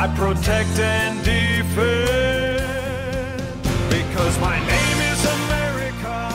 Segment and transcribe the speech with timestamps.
[0.00, 2.62] I protect and defend
[3.90, 6.30] because my name is America.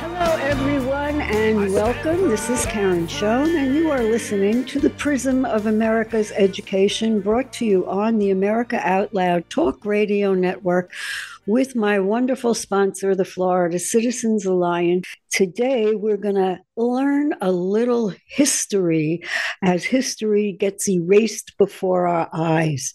[0.00, 2.28] Hello, everyone, and welcome.
[2.28, 7.52] This is Karen Schoen, and you are listening to the Prism of America's Education brought
[7.52, 10.90] to you on the America Out Loud Talk Radio Network
[11.46, 15.08] with my wonderful sponsor, the Florida Citizens Alliance.
[15.30, 19.22] Today, we're going to learn a little history
[19.62, 22.92] as history gets erased before our eyes.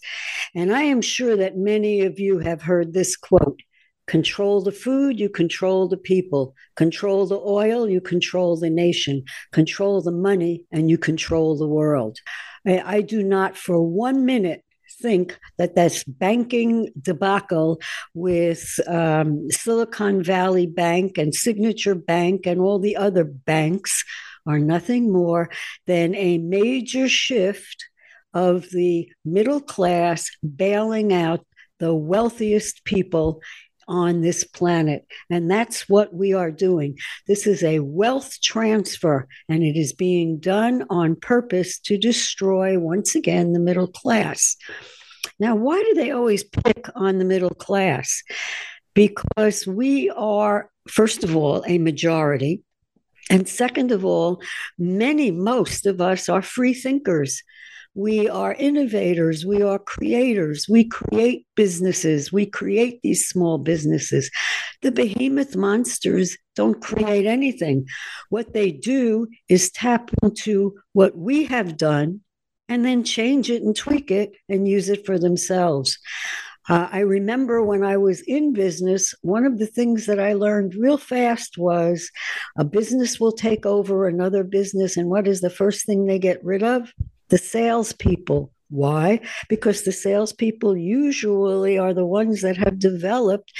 [0.54, 3.60] And I am sure that many of you have heard this quote
[4.06, 6.54] Control the food, you control the people.
[6.76, 9.24] Control the oil, you control the nation.
[9.50, 12.18] Control the money, and you control the world.
[12.64, 14.62] I, I do not for one minute
[15.00, 17.80] think that this banking debacle
[18.14, 24.04] with um, Silicon Valley Bank and Signature Bank and all the other banks
[24.46, 25.50] are nothing more
[25.86, 27.84] than a major shift
[28.32, 31.44] of the middle class bailing out
[31.78, 33.40] the wealthiest people
[33.88, 35.06] on this planet.
[35.30, 36.98] And that's what we are doing.
[37.26, 43.14] This is a wealth transfer, and it is being done on purpose to destroy, once
[43.14, 44.56] again, the middle class.
[45.38, 48.22] Now, why do they always pick on the middle class?
[48.94, 52.62] Because we are, first of all, a majority.
[53.28, 54.40] And second of all,
[54.78, 57.42] many, most of us are free thinkers.
[57.96, 59.46] We are innovators.
[59.46, 60.66] We are creators.
[60.68, 62.30] We create businesses.
[62.30, 64.30] We create these small businesses.
[64.82, 67.86] The behemoth monsters don't create anything.
[68.28, 72.20] What they do is tap into what we have done
[72.68, 75.98] and then change it and tweak it and use it for themselves.
[76.68, 80.74] Uh, I remember when I was in business, one of the things that I learned
[80.74, 82.10] real fast was
[82.58, 84.98] a business will take over another business.
[84.98, 86.92] And what is the first thing they get rid of?
[87.28, 88.52] The salespeople.
[88.68, 89.20] Why?
[89.48, 93.52] Because the salespeople usually are the ones that have developed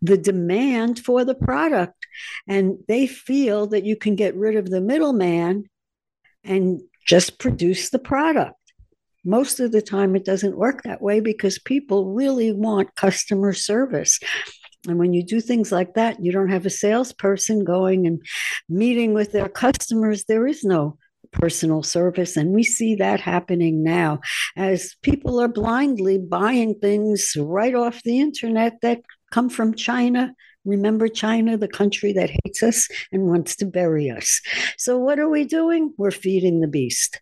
[0.00, 2.06] the demand for the product.
[2.48, 5.64] And they feel that you can get rid of the middleman
[6.42, 8.56] and just produce the product.
[9.24, 14.18] Most of the time, it doesn't work that way because people really want customer service.
[14.86, 18.20] And when you do things like that, you don't have a salesperson going and
[18.68, 20.24] meeting with their customers.
[20.24, 20.98] There is no
[21.34, 22.36] personal service.
[22.36, 24.20] And we see that happening now
[24.56, 30.34] as people are blindly buying things right off the internet that come from China.
[30.64, 34.40] Remember China, the country that hates us and wants to bury us.
[34.78, 35.92] So what are we doing?
[35.98, 37.20] We're feeding the beast.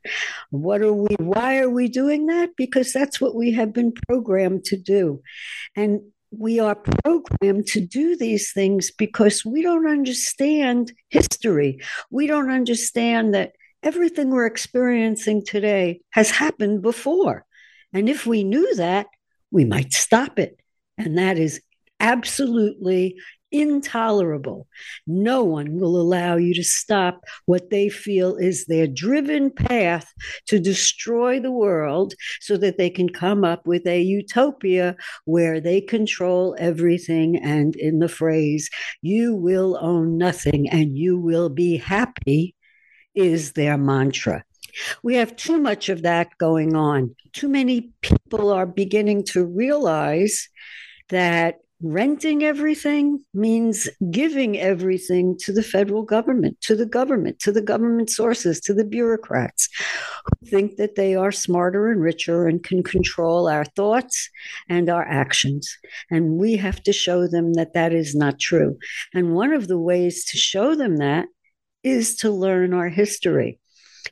[0.50, 2.50] What are we why are we doing that?
[2.56, 5.22] Because that's what we have been programmed to do.
[5.74, 11.80] And we are programmed to do these things because we don't understand history.
[12.10, 17.44] We don't understand that everything we're experiencing today has happened before.
[17.92, 19.06] And if we knew that,
[19.50, 20.58] we might stop it.
[20.96, 21.60] And that is
[22.00, 23.16] absolutely
[23.52, 24.66] intolerable.
[25.06, 30.10] No one will allow you to stop what they feel is their driven path
[30.46, 35.82] to destroy the world so that they can come up with a utopia where they
[35.82, 37.36] control everything.
[37.36, 38.70] And in the phrase,
[39.02, 42.54] you will own nothing and you will be happy
[43.14, 44.44] is their mantra.
[45.02, 47.14] We have too much of that going on.
[47.32, 50.48] Too many people are beginning to realize
[51.10, 57.60] that renting everything means giving everything to the federal government, to the government, to the
[57.60, 59.68] government sources, to the bureaucrats
[60.24, 64.30] who think that they are smarter and richer and can control our thoughts
[64.68, 65.76] and our actions.
[66.10, 68.78] And we have to show them that that is not true.
[69.12, 71.26] And one of the ways to show them that
[71.82, 73.58] is to learn our history.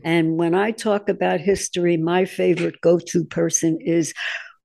[0.04, 4.14] And when I talk about history, my favorite go to person is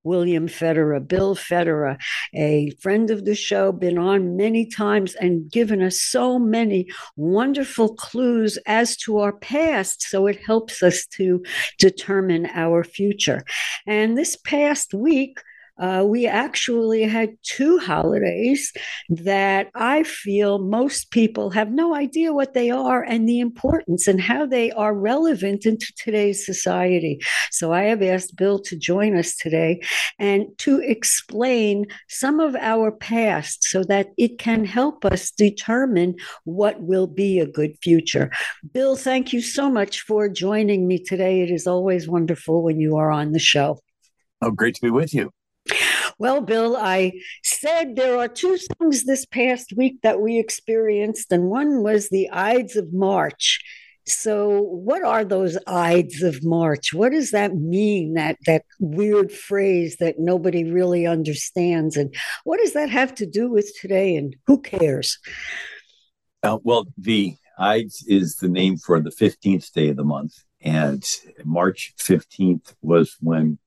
[0.05, 1.97] William Federer, Bill Federer,
[2.33, 7.95] a friend of the show, been on many times and given us so many wonderful
[7.95, 10.03] clues as to our past.
[10.03, 11.43] So it helps us to
[11.79, 13.43] determine our future.
[13.87, 15.39] And this past week,
[15.77, 18.71] uh, we actually had two holidays
[19.09, 24.21] that I feel most people have no idea what they are and the importance and
[24.21, 27.19] how they are relevant into today's society.
[27.51, 29.81] So I have asked Bill to join us today
[30.17, 36.81] and to explain some of our past so that it can help us determine what
[36.81, 38.31] will be a good future.
[38.73, 41.41] Bill, thank you so much for joining me today.
[41.41, 43.79] It is always wonderful when you are on the show.
[44.41, 45.31] Oh, great to be with you.
[46.17, 47.13] Well, Bill, I
[47.43, 52.29] said there are two things this past week that we experienced, and one was the
[52.29, 53.61] Ides of March.
[54.07, 56.93] So, what are those Ides of March?
[56.93, 58.13] What does that mean?
[58.13, 62.13] That that weird phrase that nobody really understands, and
[62.43, 64.15] what does that have to do with today?
[64.15, 65.17] And who cares?
[66.43, 71.03] Uh, well, the Ides is the name for the fifteenth day of the month, and
[71.43, 73.57] March fifteenth was when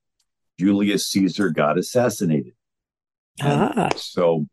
[0.58, 2.54] Julius Caesar got assassinated.
[3.40, 3.90] Ah.
[3.96, 4.46] So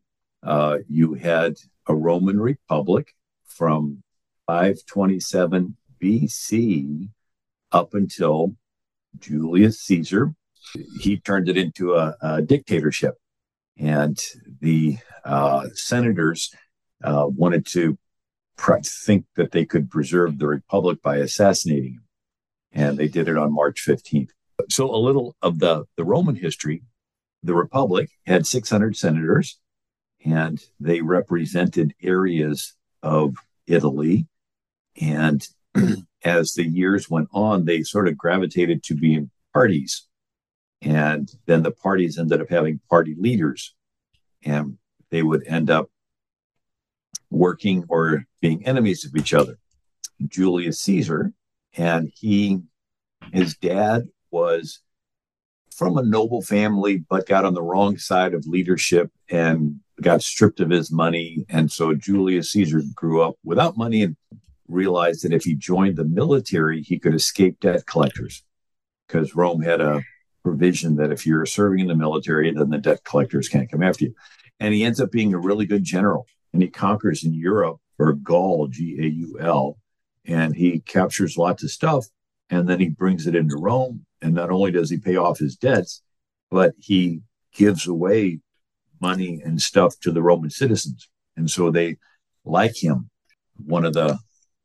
[0.44, 1.56] uh, you had
[1.88, 3.14] a Roman Republic
[3.46, 4.04] from
[4.48, 7.10] 527 BC
[7.72, 8.56] up until
[9.20, 10.36] Julius Caesar.
[11.00, 13.16] He turned it into a, a dictatorship.
[13.78, 14.18] And
[14.62, 16.54] the uh, senators
[17.04, 17.98] uh, wanted to
[18.58, 22.04] pr- think that they could preserve the republic by assassinating him.
[22.72, 24.30] And they did it on March 15th.
[24.70, 26.82] So, a little of the, the Roman history
[27.46, 29.60] the republic had 600 senators,
[30.26, 32.74] and they represented areas
[33.04, 33.36] of
[33.68, 34.28] Italy.
[35.00, 35.48] And
[36.24, 40.08] as the years went on, they sort of gravitated to being parties.
[40.82, 43.76] And then the parties ended up having party leaders,
[44.44, 44.78] and
[45.12, 45.90] they would end up
[47.30, 49.60] working or being enemies of each other.
[50.28, 51.32] Julius Caesar
[51.78, 52.60] and he,
[53.34, 54.82] his dad was
[55.72, 60.60] from a noble family, but got on the wrong side of leadership and got stripped
[60.60, 61.46] of his money.
[61.50, 64.16] And so Julius Caesar grew up without money and
[64.68, 68.44] realized that if he joined the military, he could escape debt collectors
[69.08, 70.02] because Rome had a
[70.44, 74.06] provision that if you're serving in the military, then the debt collectors can't come after
[74.06, 74.16] you.
[74.60, 78.14] And he ends up being a really good general and he conquers in Europe or
[78.14, 79.78] Gaul, G A U L,
[80.26, 82.06] and he captures lots of stuff
[82.50, 84.05] and then he brings it into Rome.
[84.26, 86.02] And not only does he pay off his debts,
[86.50, 87.22] but he
[87.54, 88.40] gives away
[89.00, 91.08] money and stuff to the Roman citizens.
[91.38, 91.98] And so they
[92.44, 93.12] like him.
[93.64, 94.18] One of the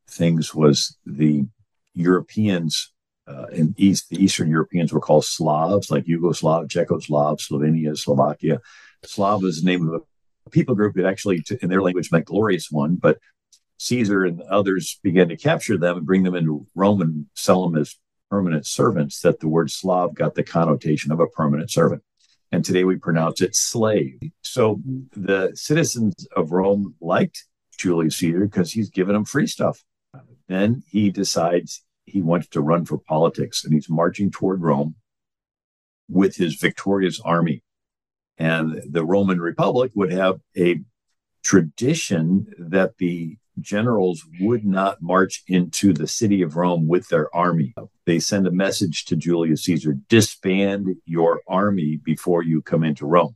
[0.09, 1.45] things was the
[1.93, 2.91] Europeans
[3.27, 8.61] uh, in East, the Eastern Europeans were called Slavs, like Yugoslav, Czechoslovakia, Slovenia, Slovakia.
[9.05, 10.03] Slav is the name of
[10.47, 12.97] a people group that actually, in their language, meant glorious one.
[12.97, 13.19] But
[13.77, 17.81] Caesar and others began to capture them and bring them into Rome and sell them
[17.81, 17.95] as
[18.31, 22.03] permanent servants, that the word Slav got the connotation of a permanent servant.
[22.53, 24.21] And today we pronounce it slave.
[24.43, 24.81] So
[25.13, 27.45] the citizens of Rome liked
[27.79, 29.83] Julius Caesar because he's giving them free stuff.
[30.49, 34.97] Then he decides he wants to run for politics and he's marching toward Rome
[36.09, 37.63] with his victorious army.
[38.37, 40.81] And the Roman Republic would have a
[41.45, 47.75] tradition that the generals would not march into the city of Rome with their army.
[48.07, 53.35] They send a message to Julius Caesar disband your army before you come into Rome.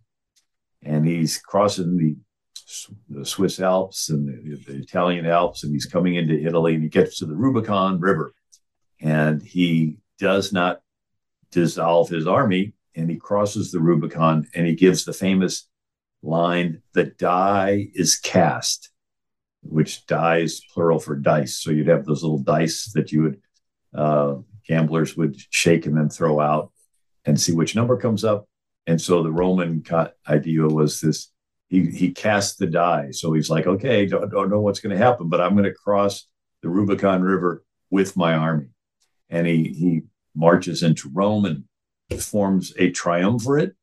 [0.83, 2.17] And he's crossing the,
[3.09, 6.89] the Swiss Alps and the, the Italian Alps, and he's coming into Italy and he
[6.89, 8.35] gets to the Rubicon River.
[9.01, 10.81] And he does not
[11.51, 15.69] dissolve his army and he crosses the Rubicon and he gives the famous
[16.23, 18.91] line the die is cast
[19.65, 21.59] which dies plural for dice.
[21.59, 23.41] So you'd have those little dice that you would
[23.95, 26.73] uh, gamblers would shake and then throw out
[27.25, 28.47] and see which number comes up.
[28.87, 29.83] And so the Roman
[30.29, 31.33] idea was this:
[31.69, 33.11] he he cast the die.
[33.13, 35.73] So he's like, okay, don't, don't know what's going to happen, but I'm going to
[35.73, 36.27] cross
[36.63, 38.69] the Rubicon River with my army.
[39.31, 40.03] And he he
[40.35, 43.75] marches into Rome and forms a triumvirate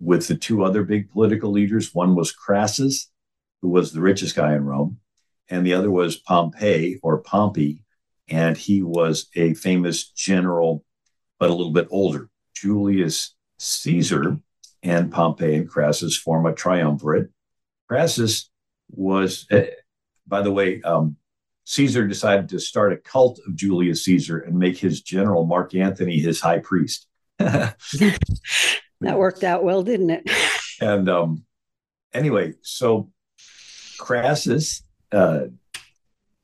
[0.00, 1.94] with the two other big political leaders.
[1.94, 3.10] One was Crassus,
[3.62, 4.98] who was the richest guy in Rome,
[5.48, 7.84] and the other was Pompey or Pompey,
[8.28, 10.84] and he was a famous general,
[11.38, 12.28] but a little bit older.
[12.54, 14.38] Julius Caesar
[14.82, 17.30] and Pompey and Crassus form a triumvirate.
[17.88, 18.50] Crassus
[18.90, 19.62] was, uh,
[20.26, 21.16] by the way, um,
[21.64, 26.18] Caesar decided to start a cult of Julius Caesar and make his general Mark Antony
[26.18, 27.06] his high priest.
[27.38, 27.76] that
[29.00, 30.30] worked out well, didn't it?
[30.80, 31.44] and um,
[32.12, 33.10] anyway, so
[33.98, 34.82] Crassus
[35.12, 35.46] uh,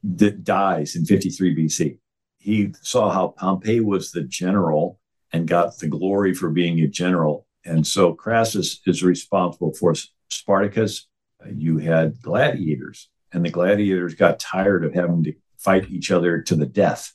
[0.03, 1.99] that dies in 53 BC.
[2.39, 4.99] He saw how Pompey was the general
[5.33, 9.95] and got the glory for being a general, And so Crassus is responsible for
[10.31, 11.07] Spartacus.
[11.47, 16.55] You had gladiators, and the gladiators got tired of having to fight each other to
[16.55, 17.13] the death.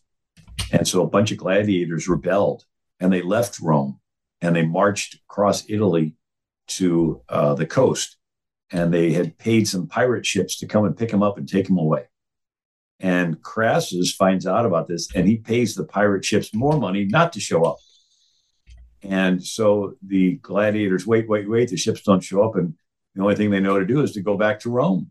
[0.71, 2.65] And so a bunch of gladiators rebelled
[2.99, 3.99] and they left Rome
[4.41, 6.15] and they marched across Italy
[6.67, 8.17] to uh, the coast.
[8.75, 11.67] And they had paid some pirate ships to come and pick them up and take
[11.67, 12.09] them away.
[12.99, 17.31] And Crassus finds out about this and he pays the pirate ships more money not
[17.33, 17.77] to show up.
[19.01, 21.69] And so the gladiators wait, wait, wait.
[21.69, 22.57] The ships don't show up.
[22.57, 22.73] And
[23.13, 25.09] the only thing they know to do is to go back to Rome.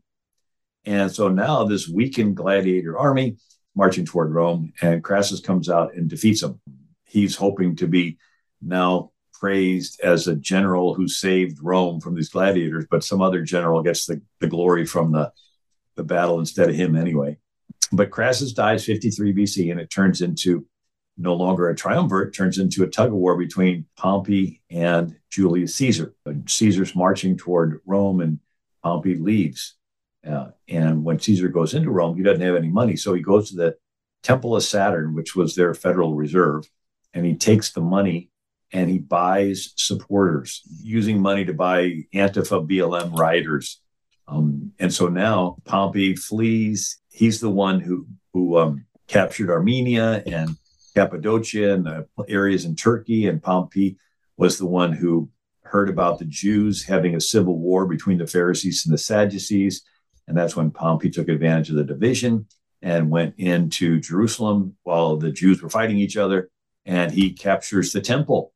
[0.85, 3.39] And so now this weakened gladiator army
[3.75, 6.61] marching toward Rome, and Crassus comes out and defeats them.
[7.07, 8.19] He's hoping to be
[8.61, 13.83] now praised as a general who saved Rome from these gladiators, but some other general
[13.83, 15.33] gets the, the glory from the,
[15.97, 17.39] the battle instead of him anyway.
[17.93, 20.67] But Crassus dies 53 BC, and it turns into
[21.17, 26.15] no longer a triumvirate, turns into a tug of war between Pompey and Julius Caesar.
[26.47, 28.41] Caesar's marching toward Rome, and
[28.83, 29.75] Pompey leaves.
[30.27, 32.97] Uh, and when Caesar goes into Rome, he doesn't have any money.
[32.97, 33.77] So he goes to the
[34.23, 36.69] Temple of Saturn, which was their federal reserve,
[37.13, 38.31] and he takes the money
[38.75, 43.81] and he buys supporters using money to buy Antifa BLM rioters.
[44.27, 46.99] Um, and so now Pompey flees.
[47.11, 50.57] He's the one who who um, captured Armenia and
[50.97, 53.29] Cappadocia and the areas in Turkey.
[53.29, 53.97] And Pompey
[54.37, 55.31] was the one who
[55.63, 59.85] heard about the Jews having a civil war between the Pharisees and the Sadducees.
[60.27, 62.47] And that's when Pompey took advantage of the division
[62.83, 66.51] and went into Jerusalem while the Jews were fighting each other.
[66.85, 68.53] And he captures the temple.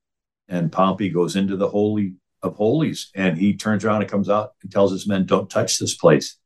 [0.48, 4.52] And Pompey goes into the Holy of Holies and he turns around and comes out
[4.62, 6.38] and tells his men, Don't touch this place.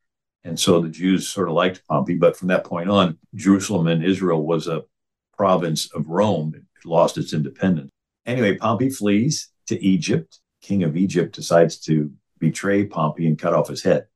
[0.45, 2.17] And so the Jews sort of liked Pompey.
[2.17, 4.85] But from that point on, Jerusalem and Israel was a
[5.37, 6.55] province of Rome.
[6.57, 7.91] It lost its independence.
[8.27, 10.41] Anyway, Pompey flees to Egypt.
[10.61, 14.07] King of Egypt decides to betray Pompey and cut off his head.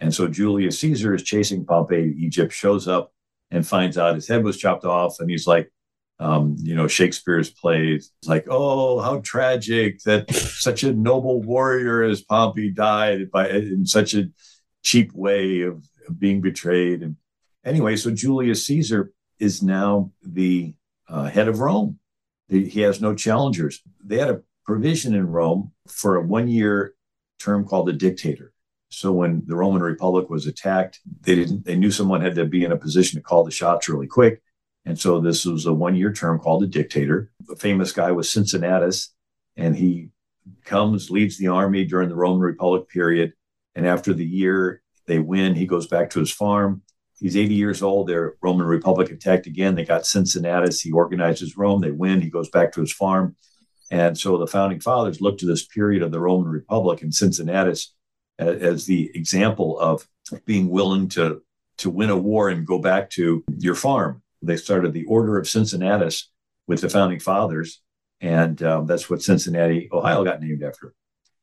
[0.00, 2.14] And so Julius Caesar is chasing Pompey.
[2.18, 3.12] Egypt shows up
[3.50, 5.20] and finds out his head was chopped off.
[5.20, 5.70] And he's like,
[6.18, 12.22] um, you know, Shakespeare's plays, like, oh, how tragic that such a noble warrior as
[12.22, 14.30] Pompey died by in such a
[14.82, 17.02] cheap way of, of being betrayed.
[17.02, 17.16] And
[17.64, 20.74] anyway, so Julius Caesar is now the
[21.08, 21.98] uh, head of Rome.
[22.48, 23.80] He has no challengers.
[24.04, 26.94] They had a provision in Rome for a one year
[27.40, 28.52] term called a dictator.
[28.90, 32.62] So when the Roman Republic was attacked, they didn't they knew someone had to be
[32.64, 34.42] in a position to call the shots really quick.
[34.84, 37.30] And so this was a one-year term called a dictator.
[37.46, 39.14] The famous guy was Cincinnatus,
[39.56, 40.08] and he
[40.64, 43.32] comes, leads the army during the Roman Republic period.
[43.74, 46.82] And after the year they win, he goes back to his farm.
[47.18, 48.08] He's 80 years old.
[48.08, 49.76] Their Roman Republic attacked again.
[49.76, 50.80] They got Cincinnatus.
[50.80, 51.80] He organizes Rome.
[51.80, 52.20] They win.
[52.20, 53.36] He goes back to his farm.
[53.92, 57.94] And so the founding fathers looked to this period of the Roman Republic and Cincinnatus
[58.38, 60.08] as the example of
[60.46, 61.42] being willing to
[61.78, 64.22] to win a war and go back to your farm.
[64.42, 66.30] They started the Order of Cincinnatus
[66.66, 67.80] with the founding fathers,
[68.20, 70.94] and um, that's what Cincinnati, Ohio, got named after.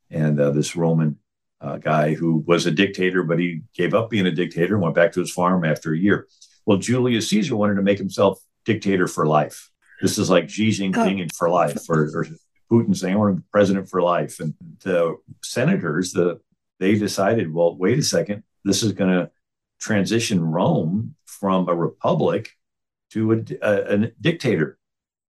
[0.10, 1.18] And uh, this Roman
[1.62, 4.96] uh, guy who was a dictator, but he gave up being a dictator and went
[4.96, 6.28] back to his farm after a year.
[6.66, 9.70] Well, Julius Caesar wanted to make himself dictator for life.
[10.02, 11.36] This is like Xi Jinping oh.
[11.38, 12.28] for life, or, or
[12.72, 14.40] Putin saying, I want to be president for life.
[14.40, 14.54] And
[14.84, 16.40] the senators, the
[16.80, 19.30] they decided, well, wait a second, this is going to
[19.80, 22.52] transition Rome from a republic
[23.12, 24.78] to a, a, a dictator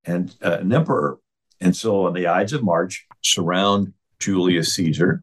[0.04, 1.18] and uh, an emperor.
[1.60, 5.22] And so on the Ides of March, surround Julius Caesar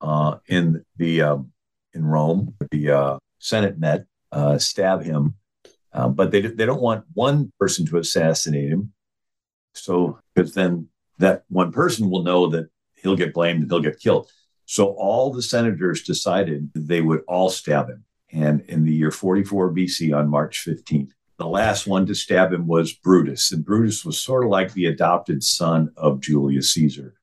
[0.00, 1.52] uh, in the um,
[1.92, 2.54] in Rome.
[2.70, 5.34] The uh, Senate met, uh, stab him,
[5.92, 8.92] uh, but they they don't want one person to assassinate him.
[9.74, 14.00] So because then that one person will know that he'll get blamed and he'll get
[14.00, 14.30] killed.
[14.66, 18.04] So all the senators decided they would all stab him.
[18.32, 21.10] And in the year 44 BC, on March 15th,
[21.42, 23.50] the last one to stab him was Brutus.
[23.50, 27.14] And Brutus was sort of like the adopted son of Julius Caesar.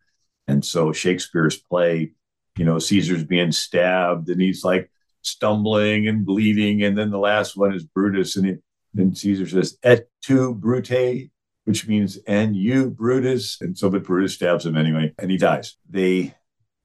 [0.47, 2.11] And so Shakespeare's play,
[2.57, 6.83] you know, Caesar's being stabbed and he's like stumbling and bleeding.
[6.83, 8.35] And then the last one is Brutus.
[8.35, 8.59] And
[8.93, 11.31] then Caesar says, Et tu, Brute,
[11.63, 13.57] which means, and you, Brutus.
[13.61, 15.77] And so, but Brutus stabs him anyway, and he dies.
[15.89, 16.33] They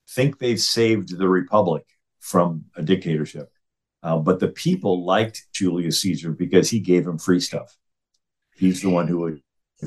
[0.08, 1.84] think they've saved the republic
[2.20, 3.50] from a dictatorship.
[4.04, 7.74] Uh, but the people liked Julius Caesar because he gave them free stuff.
[8.54, 9.40] He's the one who would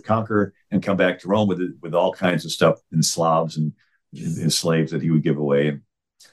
[0.04, 3.74] conquer and come back to Rome with with all kinds of stuff and Slavs and,
[4.14, 5.68] and slaves that he would give away.
[5.68, 5.82] And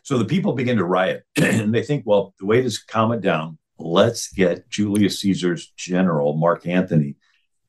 [0.02, 3.20] so the people begin to riot, and they think, well, the way to calm it
[3.20, 7.16] down, let's get Julius Caesar's general Mark Antony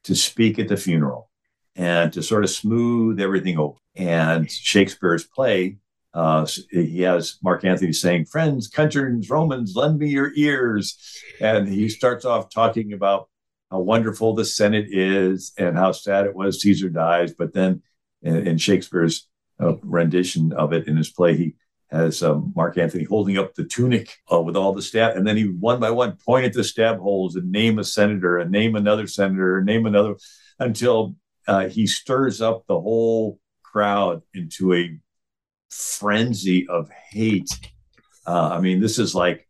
[0.06, 1.30] to speak at the funeral
[1.76, 3.78] and to sort of smooth everything over.
[3.96, 5.78] And Shakespeare's play,
[6.16, 10.98] uh, he has Mark Antony saying, Friends, countrymen, Romans, lend me your ears.
[11.42, 13.28] And he starts off talking about
[13.70, 17.34] how wonderful the Senate is and how sad it was Caesar dies.
[17.34, 17.82] But then
[18.22, 19.28] in, in Shakespeare's
[19.60, 21.56] uh, rendition of it in his play, he
[21.92, 25.38] has um, Mark Antony holding up the tunic uh, with all the stab, and then
[25.38, 28.76] he one by one point at the stab holes and name a senator and name
[28.76, 30.16] another senator and name another
[30.60, 31.16] until
[31.48, 34.98] uh, he stirs up the whole crowd into a
[35.70, 37.50] frenzy of hate.
[38.26, 39.48] Uh, I mean, this is like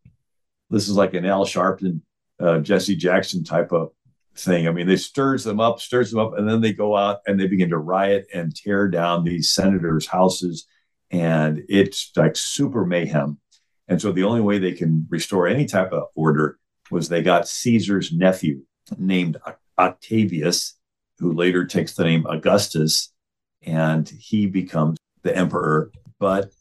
[0.69, 2.01] this is like an Al Sharpton,
[2.39, 3.91] uh, Jesse Jackson type of
[4.35, 4.67] thing.
[4.67, 7.39] I mean, they stirs them up, stirs them up, and then they go out and
[7.39, 10.67] they begin to riot and tear down these senators' houses,
[11.11, 13.39] and it's like super mayhem.
[13.87, 16.57] And so the only way they can restore any type of order
[16.91, 18.63] was they got Caesar's nephew
[18.97, 19.37] named
[19.77, 20.77] Octavius,
[21.19, 23.13] who later takes the name Augustus,
[23.61, 25.91] and he becomes the emperor.
[26.19, 26.51] But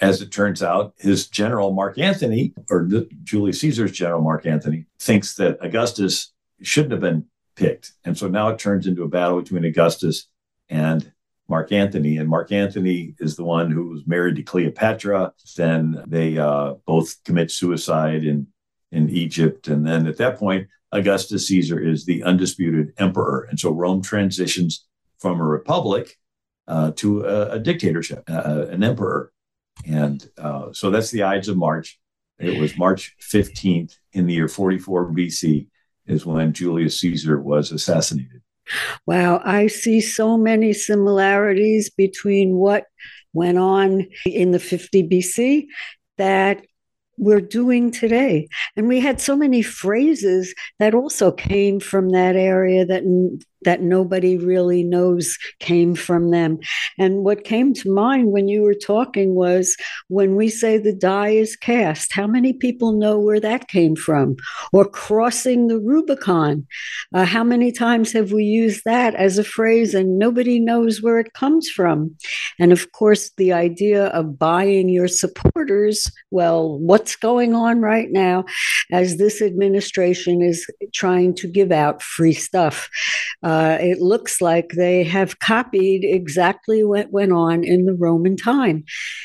[0.00, 2.88] as it turns out, his general Mark Antony, or
[3.22, 7.92] Julius Caesar's general Mark Antony, thinks that Augustus shouldn't have been picked.
[8.04, 10.28] And so now it turns into a battle between Augustus
[10.68, 11.12] and
[11.48, 12.16] Mark Antony.
[12.16, 15.34] And Mark Antony is the one who was married to Cleopatra.
[15.56, 18.48] Then they uh, both commit suicide in,
[18.90, 19.68] in Egypt.
[19.68, 23.46] And then at that point, Augustus Caesar is the undisputed emperor.
[23.48, 24.86] And so Rome transitions
[25.18, 26.18] from a republic
[26.68, 29.32] uh, to a, a dictatorship, uh, an emperor.
[29.86, 31.98] And uh, so that's the Ides of March.
[32.38, 35.68] It was March 15th in the year 44 BC
[36.06, 38.42] is when Julius Caesar was assassinated.
[39.06, 42.86] Wow, I see so many similarities between what
[43.32, 45.66] went on in the 50 BC
[46.18, 46.62] that
[47.18, 48.48] we're doing today.
[48.76, 53.04] And we had so many phrases that also came from that area that
[53.64, 56.58] that nobody really knows came from them.
[56.98, 59.76] And what came to mind when you were talking was
[60.08, 64.36] when we say the die is cast, how many people know where that came from?
[64.72, 66.66] Or crossing the Rubicon.
[67.14, 71.18] Uh, how many times have we used that as a phrase and nobody knows where
[71.18, 72.16] it comes from?
[72.58, 78.44] And of course, the idea of buying your supporters well, what's going on right now
[78.90, 82.88] as this administration is trying to give out free stuff?
[83.42, 88.36] Uh, uh, it looks like they have copied exactly what went on in the Roman
[88.36, 88.84] time.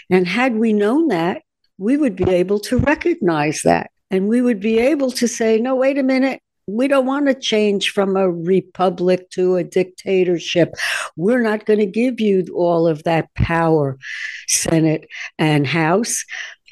[0.09, 1.43] And had we known that,
[1.77, 3.89] we would be able to recognize that.
[4.11, 6.41] And we would be able to say, no, wait a minute.
[6.67, 10.73] We don't want to change from a republic to a dictatorship.
[11.15, 13.97] We're not going to give you all of that power,
[14.49, 15.07] Senate
[15.39, 16.25] and House.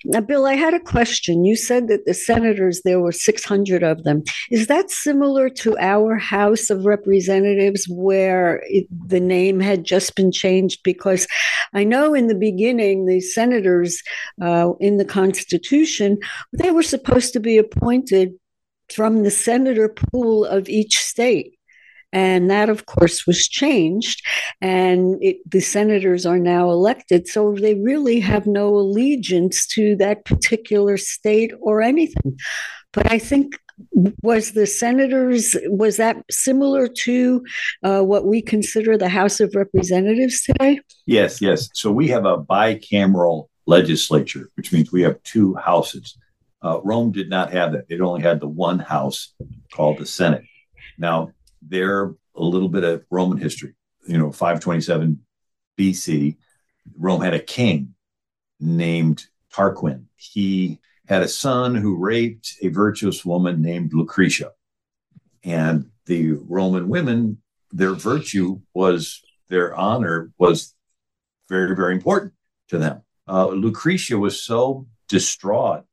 [0.08, 1.46] Now, Bill, I had a question.
[1.46, 4.24] You said that the senators, there were 600 of them.
[4.52, 10.32] Is that similar to our House of Representatives where it, the name had just been
[10.32, 10.82] changed?
[10.84, 11.28] Because
[11.74, 14.04] I know in the beginning, the senators
[14.42, 16.20] uh, in the Constitution,
[16.54, 18.34] they were supposed to be appointed
[18.94, 21.55] from the senator pool of each state.
[22.16, 24.26] And that, of course, was changed.
[24.62, 27.28] And it, the senators are now elected.
[27.28, 32.40] So they really have no allegiance to that particular state or anything.
[32.94, 33.60] But I think
[34.24, 37.44] was the senators was that similar to
[37.84, 42.38] uh, what we consider the house of representatives today yes yes so we have a
[42.38, 46.18] bicameral legislature which means we have two houses
[46.64, 49.34] uh, rome did not have that it only had the one house
[49.74, 50.46] called the senate
[50.98, 51.30] now
[51.68, 53.74] they're a little bit of Roman history.
[54.08, 55.20] You know, 527
[55.78, 56.38] BC,
[56.98, 57.96] Rome had a king
[58.60, 60.06] named Tarquin.
[60.16, 64.52] He had a son who raped a virtuous woman named Lucretia.
[65.44, 70.74] And the Roman women, their virtue was, their honor was
[71.50, 72.34] very, very important
[72.70, 73.02] to them.
[73.28, 75.84] Uh, Lucretia was so distraught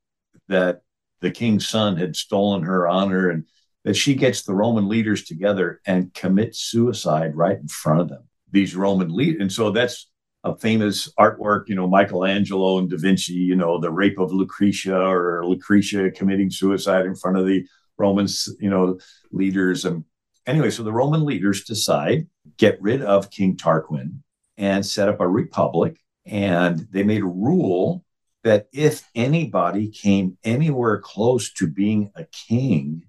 [0.49, 0.83] that
[1.21, 3.45] the king's son had stolen her honor and
[3.85, 8.29] that she gets the Roman leaders together and commits suicide right in front of them.
[8.51, 10.09] These Roman leaders, and so that's
[10.45, 15.01] a famous artwork, you know, Michelangelo and Da Vinci, you know, the rape of Lucretia
[15.01, 17.67] or Lucretia committing suicide in front of the
[17.97, 18.99] Romans, you know,
[19.31, 19.85] leaders.
[19.85, 20.05] And
[20.47, 24.19] anyway, so the Roman leaders decide get rid of King Tarquin
[24.57, 25.99] and set up a republic.
[26.27, 28.05] And they made a rule
[28.43, 33.05] that if anybody came anywhere close to being a king,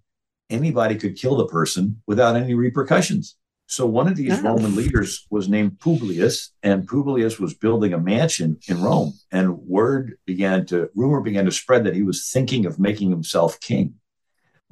[0.50, 3.36] anybody could kill the person without any repercussions.
[3.66, 4.44] So one of these oh.
[4.44, 9.14] Roman leaders was named Publius, and Publius was building a mansion in Rome.
[9.32, 13.60] And word began to, rumor began to spread that he was thinking of making himself
[13.60, 13.96] king.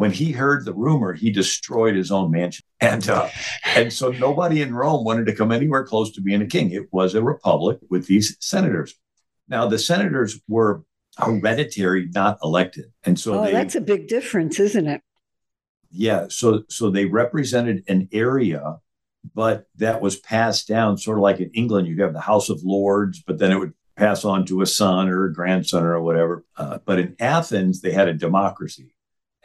[0.02, 2.66] when he heard the rumor, he destroyed his own mansion.
[2.80, 3.30] And, uh,
[3.76, 6.72] and so nobody in Rome wanted to come anywhere close to being a king.
[6.72, 8.96] It was a republic with these senators.
[9.48, 10.84] Now, the senators were
[11.20, 12.86] hereditary, not elected.
[13.04, 15.04] And so oh, they, that's a big difference, isn't it?
[15.92, 16.28] Yeah.
[16.30, 18.78] So so they represented an area,
[19.36, 22.64] but that was passed down sort of like in England, you'd have the House of
[22.64, 26.46] Lords, but then it would pass on to a son or a grandson or whatever.
[26.58, 28.96] Uh, but in Athens, they had a democracy,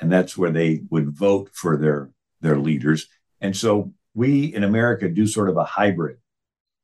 [0.00, 3.08] and that's where they would vote for their their leaders.
[3.40, 6.18] And so we in America do sort of a hybrid,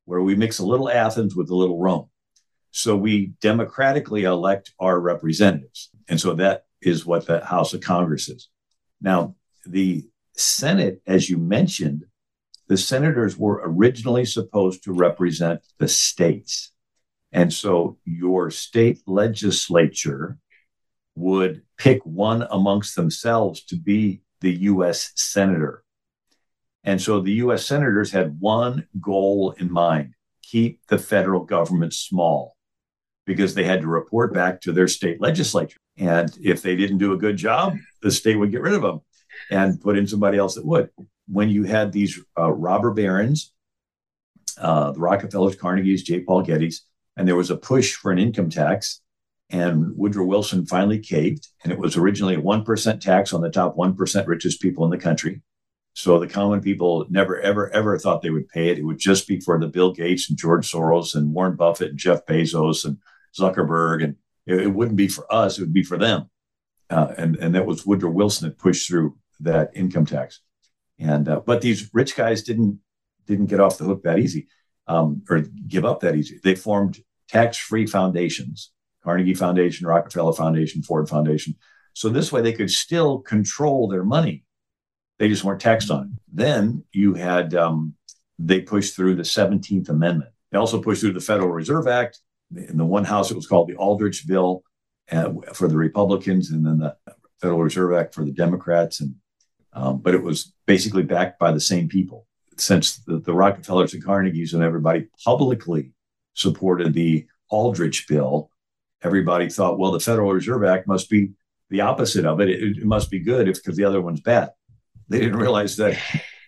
[0.06, 2.08] where we mix a little Athens with a little Rome.
[2.72, 8.28] So we democratically elect our representatives, and so that is what the House of Congress
[8.28, 8.48] is.
[9.00, 12.04] Now, the Senate, as you mentioned,
[12.68, 16.72] the senators were originally supposed to represent the states.
[17.32, 20.38] And so your state legislature
[21.14, 25.84] would pick one amongst themselves to be the US senator.
[26.84, 32.56] And so the US senators had one goal in mind keep the federal government small
[33.24, 35.78] because they had to report back to their state legislature.
[35.96, 39.00] And if they didn't do a good job, the state would get rid of them
[39.50, 40.90] and put in somebody else that would.
[41.28, 43.52] When you had these uh, robber barons,
[44.58, 46.20] uh, the Rockefellers, Carnegies, J.
[46.20, 46.80] Paul Gettys,
[47.16, 49.00] and there was a push for an income tax,
[49.50, 53.76] and Woodrow Wilson finally caved, and it was originally a 1% tax on the top
[53.76, 55.42] 1% richest people in the country.
[55.94, 58.78] So the common people never, ever, ever thought they would pay it.
[58.78, 61.98] It would just be for the Bill Gates and George Soros and Warren Buffett and
[61.98, 62.96] Jeff Bezos and
[63.38, 64.02] Zuckerberg.
[64.04, 66.30] And it, it wouldn't be for us, it would be for them.
[66.88, 70.40] Uh, and, and that was Woodrow Wilson that pushed through that income tax.
[70.98, 72.80] And uh, but these rich guys didn't
[73.26, 74.48] didn't get off the hook that easy,
[74.86, 76.40] um, or give up that easy.
[76.42, 81.56] They formed tax-free foundations: Carnegie Foundation, Rockefeller Foundation, Ford Foundation.
[81.94, 84.44] So this way, they could still control their money.
[85.18, 86.20] They just weren't taxed on it.
[86.32, 87.94] Then you had um,
[88.38, 90.30] they pushed through the Seventeenth Amendment.
[90.50, 92.20] They also pushed through the Federal Reserve Act.
[92.54, 94.62] In the one house, it was called the Aldrich Bill
[95.10, 96.96] uh, for the Republicans, and then the
[97.40, 99.00] Federal Reserve Act for the Democrats.
[99.00, 99.14] And
[99.72, 102.26] um, but it was basically backed by the same people.
[102.56, 105.92] Since the, the Rockefellers and Carnegies and everybody publicly
[106.34, 108.50] supported the Aldrich bill,
[109.02, 111.30] everybody thought, well, the Federal Reserve Act must be
[111.70, 112.50] the opposite of it.
[112.50, 114.50] It, it must be good if because the other one's bad.
[115.08, 115.98] They didn't realize that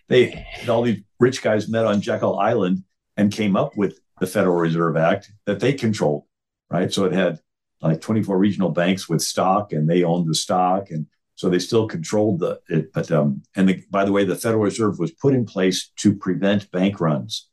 [0.07, 2.83] they all these rich guys met on Jekyll Island
[3.17, 6.23] and came up with the Federal Reserve Act that they controlled,
[6.69, 6.91] right?
[6.91, 7.39] So it had
[7.81, 11.87] like 24 regional banks with stock, and they owned the stock, and so they still
[11.87, 15.33] controlled the it, but um, and the, by the way, the Federal Reserve was put
[15.33, 17.49] in place to prevent bank runs.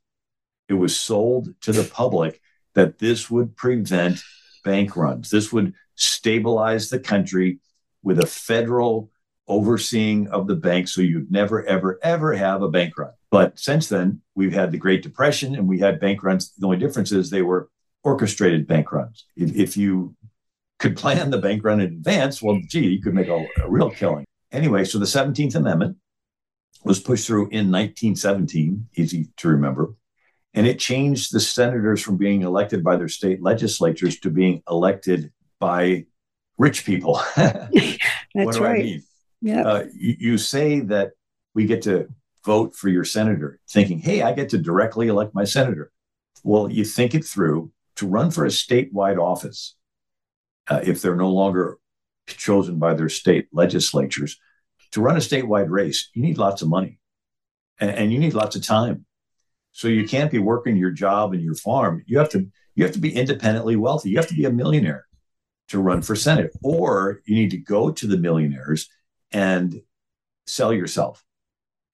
[0.68, 2.40] It was sold to the public
[2.75, 4.23] that this would prevent
[4.64, 5.31] bank runs.
[5.31, 7.59] This would stabilize the country
[8.03, 9.11] with a federal
[9.49, 13.12] overseeing of the bank, so you'd never, ever, ever have a bank run.
[13.31, 16.53] But since then, we've had the Great Depression and we had bank runs.
[16.55, 17.68] The only difference is they were
[18.05, 19.25] orchestrated bank runs.
[19.37, 20.14] If, if you
[20.83, 23.88] could plan the bank run in advance, well, gee, you could make a, a real
[23.88, 24.27] killing.
[24.51, 25.97] Anyway, so the 17th Amendment
[26.85, 29.95] was pushed through in 1917, easy to remember.
[30.55, 35.33] And it changed the senators from being elected by their state legislatures to being elected
[35.61, 36.07] by
[36.59, 37.23] rich people.
[37.37, 38.81] That's right.
[38.81, 39.03] I mean?
[39.40, 39.62] Yeah.
[39.62, 41.12] Uh, you, you say that
[41.55, 42.09] we get to
[42.45, 45.92] vote for your senator, thinking, hey, I get to directly elect my senator.
[46.42, 49.77] Well, you think it through to run for a statewide office
[50.68, 51.79] uh, if they're no longer
[52.27, 54.38] chosen by their state legislatures.
[54.92, 56.98] To run a statewide race, you need lots of money
[57.81, 59.07] and, and you need lots of time.
[59.72, 62.03] So you can't be working your job and your farm.
[62.07, 64.11] You have to you have to be independently wealthy.
[64.11, 65.07] You have to be a millionaire
[65.68, 68.88] to run for senate, or you need to go to the millionaires
[69.31, 69.81] and
[70.46, 71.25] sell yourself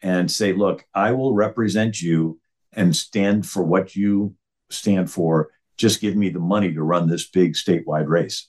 [0.02, 2.40] and say, "Look, I will represent you
[2.72, 4.34] and stand for what you
[4.70, 5.50] stand for.
[5.76, 8.48] Just give me the money to run this big statewide race."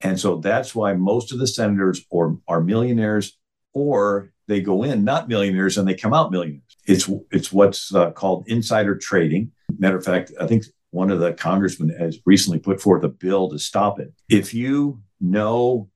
[0.00, 3.38] And so that's why most of the senators or are millionaires
[3.72, 6.76] or they go in not millionaires and they come out millionaires.
[6.86, 9.52] It's it's what's uh, called insider trading.
[9.78, 13.50] Matter of fact, I think one of the congressmen has recently put forth a bill
[13.50, 14.12] to stop it.
[14.28, 15.88] If you know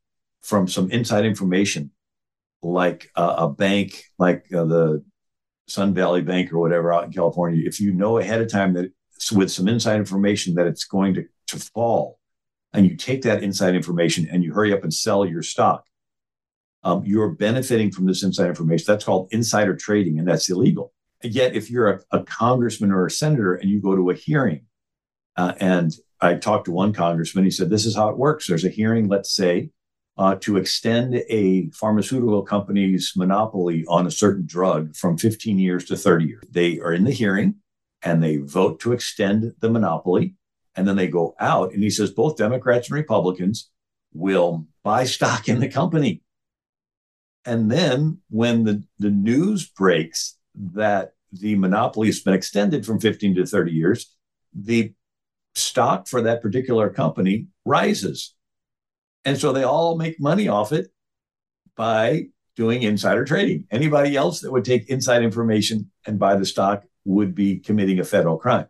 [0.42, 1.90] from some inside information,
[2.62, 5.04] like uh, a bank, like uh, the
[5.68, 8.90] Sun Valley Bank or whatever out in California, if you know ahead of time that
[9.32, 12.17] with some inside information that it's going to, to fall,
[12.72, 15.84] and you take that inside information and you hurry up and sell your stock,
[16.82, 18.84] um, you're benefiting from this inside information.
[18.86, 20.92] That's called insider trading, and that's illegal.
[21.22, 24.66] Yet, if you're a, a congressman or a senator and you go to a hearing,
[25.36, 28.46] uh, and I talked to one congressman, he said, This is how it works.
[28.46, 29.70] There's a hearing, let's say,
[30.18, 35.96] uh, to extend a pharmaceutical company's monopoly on a certain drug from 15 years to
[35.96, 36.44] 30 years.
[36.50, 37.56] They are in the hearing
[38.02, 40.34] and they vote to extend the monopoly.
[40.76, 43.70] And then they go out and he says both Democrats and Republicans
[44.12, 46.22] will buy stock in the company.
[47.44, 53.36] And then when the, the news breaks that the monopoly has been extended from 15
[53.36, 54.14] to 30 years,
[54.54, 54.92] the
[55.54, 58.34] stock for that particular company rises.
[59.24, 60.88] And so they all make money off it
[61.76, 63.66] by doing insider trading.
[63.70, 68.04] Anybody else that would take inside information and buy the stock would be committing a
[68.04, 68.66] federal crime.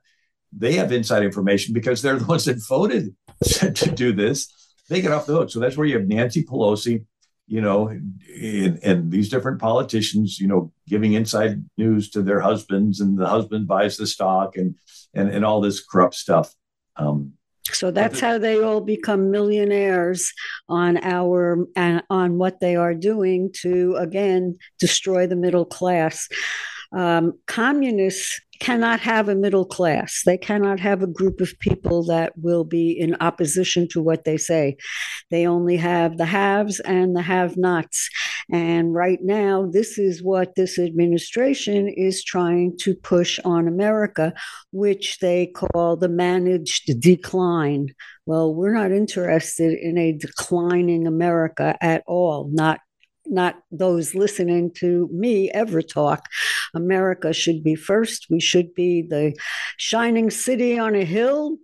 [0.53, 4.53] They have inside information because they're the ones that voted to do this.
[4.89, 5.51] They get off the hook.
[5.51, 7.05] So that's where you have Nancy Pelosi,
[7.47, 13.01] you know, and, and these different politicians, you know, giving inside news to their husbands,
[13.01, 14.75] and the husband buys the stock, and
[15.15, 16.55] and and all this corrupt stuff.
[16.97, 17.35] Um,
[17.73, 20.33] so that's how they all become millionaires
[20.69, 26.29] on our and on what they are doing to again destroy the middle class.
[26.93, 30.23] Um, communists cannot have a middle class.
[30.25, 34.37] They cannot have a group of people that will be in opposition to what they
[34.37, 34.77] say.
[35.31, 38.09] They only have the haves and the have nots.
[38.51, 44.33] And right now, this is what this administration is trying to push on America,
[44.73, 47.89] which they call the managed decline.
[48.27, 52.81] Well, we're not interested in a declining America at all, not
[53.31, 56.27] not those listening to me ever talk.
[56.75, 58.27] America should be first.
[58.31, 59.35] We should be the
[59.77, 61.59] shining city on a hill.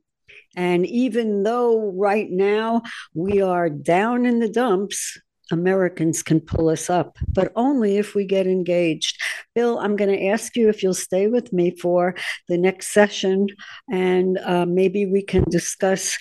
[0.57, 2.83] And even though right now
[3.15, 5.19] we are down in the dumps,
[5.51, 9.21] Americans can pull us up, but only if we get engaged.
[9.55, 12.15] Bill, I'm going to ask you if you'll stay with me for
[12.49, 13.49] the next session,
[13.91, 16.17] and uh, maybe we can discuss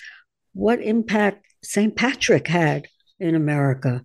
[0.52, 1.96] what impact St.
[1.96, 2.86] Patrick had
[3.18, 4.04] in America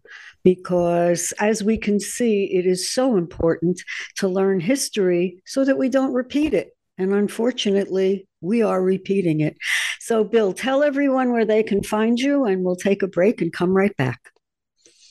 [0.55, 3.79] because as we can see, it is so important
[4.15, 6.69] to learn history so that we don't repeat it.
[6.97, 9.55] And unfortunately, we are repeating it.
[9.99, 13.53] So, Bill, tell everyone where they can find you, and we'll take a break and
[13.53, 14.19] come right back.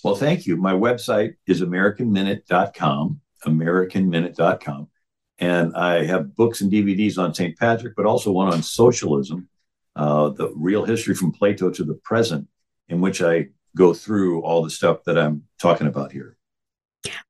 [0.02, 0.56] Well, thank you.
[0.56, 4.88] My website is AmericanMinute.com, AmericanMinute.com.
[5.38, 7.56] And I have books and DVDs on St.
[7.56, 9.48] Patrick, but also one on socialism,
[9.94, 12.48] uh, the real history from Plato to the present,
[12.88, 16.36] in which I go through all the stuff that I'm talking about here.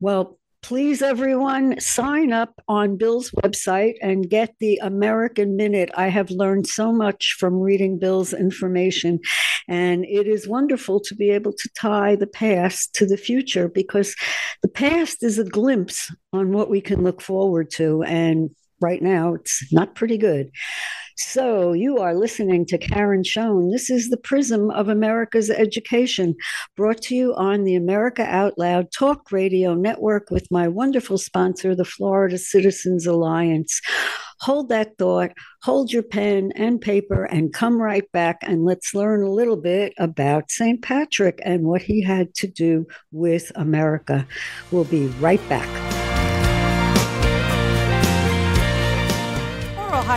[0.01, 5.91] Well, please, everyone, sign up on Bill's website and get the American Minute.
[5.97, 9.21] I have learned so much from reading Bill's information,
[9.69, 14.15] and it is wonderful to be able to tie the past to the future because
[14.63, 18.03] the past is a glimpse on what we can look forward to.
[18.03, 20.51] And right now, it's not pretty good.
[21.21, 23.73] So, you are listening to Karen Schoen.
[23.73, 26.37] This is the Prism of America's Education,
[26.77, 31.75] brought to you on the America Out Loud Talk Radio Network with my wonderful sponsor,
[31.75, 33.81] the Florida Citizens Alliance.
[34.43, 35.33] Hold that thought,
[35.65, 39.95] hold your pen and paper, and come right back and let's learn a little bit
[39.99, 40.81] about St.
[40.81, 44.25] Patrick and what he had to do with America.
[44.71, 45.88] We'll be right back.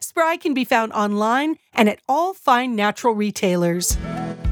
[0.00, 3.96] Spry can be found online and at all fine natural retailers.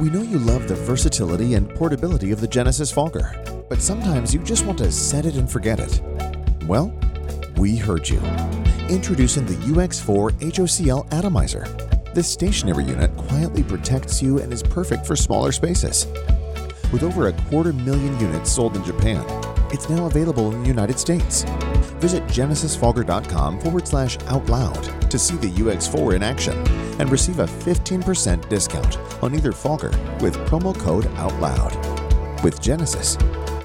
[0.00, 3.34] We know you love the versatility and portability of the Genesis Fogger,
[3.68, 6.00] but sometimes you just want to set it and forget it.
[6.66, 6.94] Well,
[7.56, 8.20] we heard you.
[8.88, 11.66] Introducing the UX4 HOCL Atomizer.
[12.14, 16.06] This stationary unit quietly protects you and is perfect for smaller spaces.
[16.90, 19.24] With over a quarter million units sold in Japan,
[19.72, 21.44] it's now available in the United States.
[22.04, 26.54] Visit genesisfogger.com forward slash out loud to see the UX4 in action
[27.00, 29.88] and receive a 15% discount on either fogger
[30.20, 32.44] with promo code OUTLOUD.
[32.44, 33.16] With Genesis,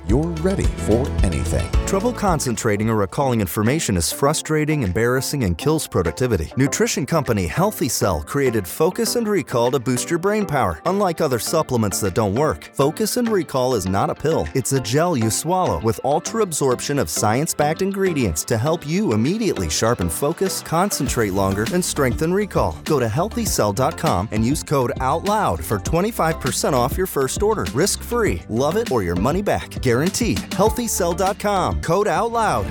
[0.09, 1.69] you're ready for anything.
[1.85, 6.51] Trouble concentrating or recalling information is frustrating, embarrassing, and kills productivity.
[6.57, 10.81] Nutrition company Healthy Cell created Focus and Recall to boost your brain power.
[10.85, 14.47] Unlike other supplements that don't work, Focus and Recall is not a pill.
[14.55, 19.13] It's a gel you swallow with ultra absorption of science backed ingredients to help you
[19.13, 22.75] immediately sharpen focus, concentrate longer, and strengthen recall.
[22.83, 27.65] Go to healthycell.com and use code OUTLOUD for 25% off your first order.
[27.75, 28.41] Risk free.
[28.49, 29.69] Love it or your money back.
[29.81, 30.37] Guaranteed guaranteed.
[30.37, 31.81] HealthyCell.com.
[31.81, 32.65] Code out loud.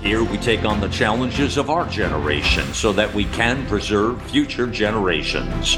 [0.00, 4.68] Here we take on the challenges of our generation so that we can preserve future
[4.68, 5.76] generations.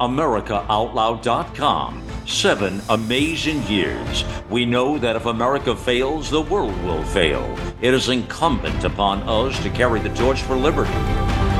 [0.00, 2.02] AmericaOutloud.com.
[2.26, 4.24] Seven amazing years.
[4.50, 7.56] We know that if America fails, the world will fail.
[7.80, 11.53] It is incumbent upon us to carry the torch for liberty.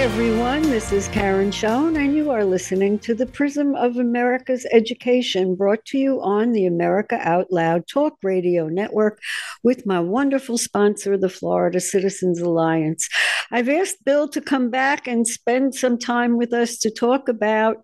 [0.00, 0.62] Everyone.
[0.62, 5.84] This is Karen Schoen, and you are listening to the Prism of America's Education, brought
[5.86, 9.18] to you on the America Out Loud Talk Radio Network
[9.64, 13.08] with my wonderful sponsor, the Florida Citizens Alliance.
[13.50, 17.78] I've asked Bill to come back and spend some time with us to talk about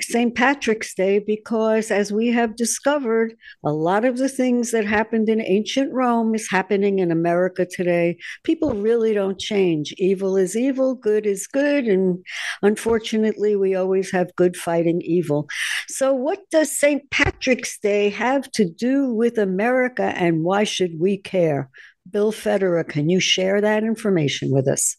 [0.00, 0.34] St.
[0.34, 5.40] Patrick's Day because, as we have discovered, a lot of the things that happened in
[5.40, 8.18] ancient Rome is happening in America today.
[8.42, 9.94] People really don't change.
[9.96, 12.22] Evil is evil, good is good, and
[12.60, 15.48] unfortunately, we always have good fighting evil.
[15.88, 17.08] So, what does St.
[17.10, 21.70] Patrick's Day have to do with America, and why should we care?
[22.10, 24.96] Bill Federer, can you share that information with us?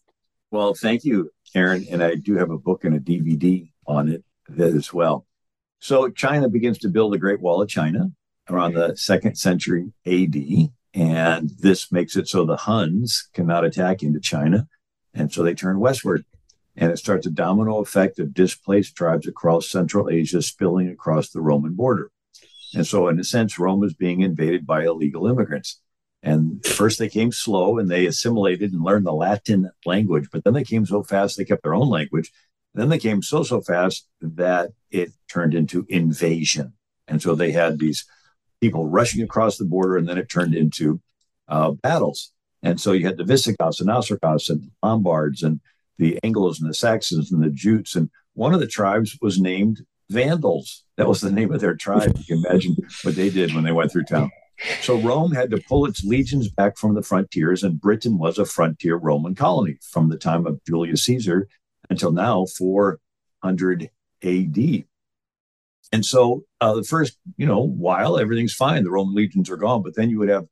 [0.49, 1.85] Well, thank you, Karen.
[1.91, 4.23] And I do have a book and a DVD on it
[4.57, 5.25] as well.
[5.79, 8.11] So China begins to build the Great Wall of China
[8.49, 10.35] around the second century AD.
[10.93, 14.67] And this makes it so the Huns cannot attack into China.
[15.13, 16.25] And so they turn westward.
[16.77, 21.41] And it starts a domino effect of displaced tribes across Central Asia spilling across the
[21.41, 22.11] Roman border.
[22.73, 25.79] And so, in a sense, Rome is being invaded by illegal immigrants.
[26.25, 30.55] And first they came slow and they assimilated and learned the Latin language, but then
[30.55, 32.31] they came so fast they kept their own language.
[32.73, 36.73] then they came so, so fast that it turned into invasion.
[37.07, 38.05] And so they had these
[38.59, 40.99] people rushing across the border and then it turned into
[41.47, 42.31] uh, battles.
[42.63, 45.61] And so you had the Visigoths and Ostrogoths and Lombards and
[45.97, 47.95] the Anglos and the Saxons and the Jutes.
[47.95, 50.83] And one of the tribes was named Vandals.
[50.97, 52.15] That was the name of their tribe.
[52.17, 54.31] You can imagine what they did when they went through town.
[54.81, 58.45] So Rome had to pull its legions back from the frontiers, and Britain was a
[58.45, 61.47] frontier Roman colony from the time of Julius Caesar
[61.89, 63.89] until now, 400
[64.23, 64.85] AD.
[65.91, 69.83] And so uh, the first, you know, while everything's fine, the Roman legions are gone,
[69.83, 70.47] but then you would have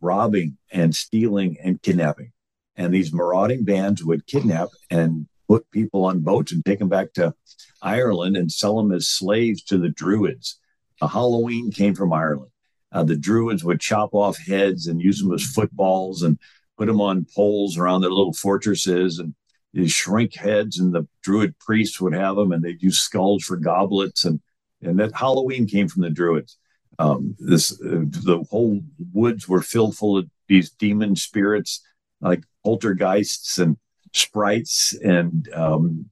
[0.00, 2.32] robbing and stealing and kidnapping.
[2.76, 7.12] And these marauding bands would kidnap and put people on boats and take them back
[7.14, 7.34] to
[7.82, 10.58] Ireland and sell them as slaves to the Druids.
[11.00, 12.50] Halloween came from Ireland.
[12.92, 16.38] Uh, the Druids would chop off heads and use them as footballs and
[16.78, 19.34] put them on poles around their little fortresses and
[19.72, 20.78] these shrink heads.
[20.78, 24.24] And the Druid priests would have them and they'd use skulls for goblets.
[24.24, 24.40] And,
[24.82, 26.58] and that Halloween came from the Druids.
[26.98, 28.80] Um, this uh, the whole
[29.12, 31.82] woods were filled full of these demon spirits
[32.22, 33.76] like poltergeists and
[34.12, 36.10] sprites and um,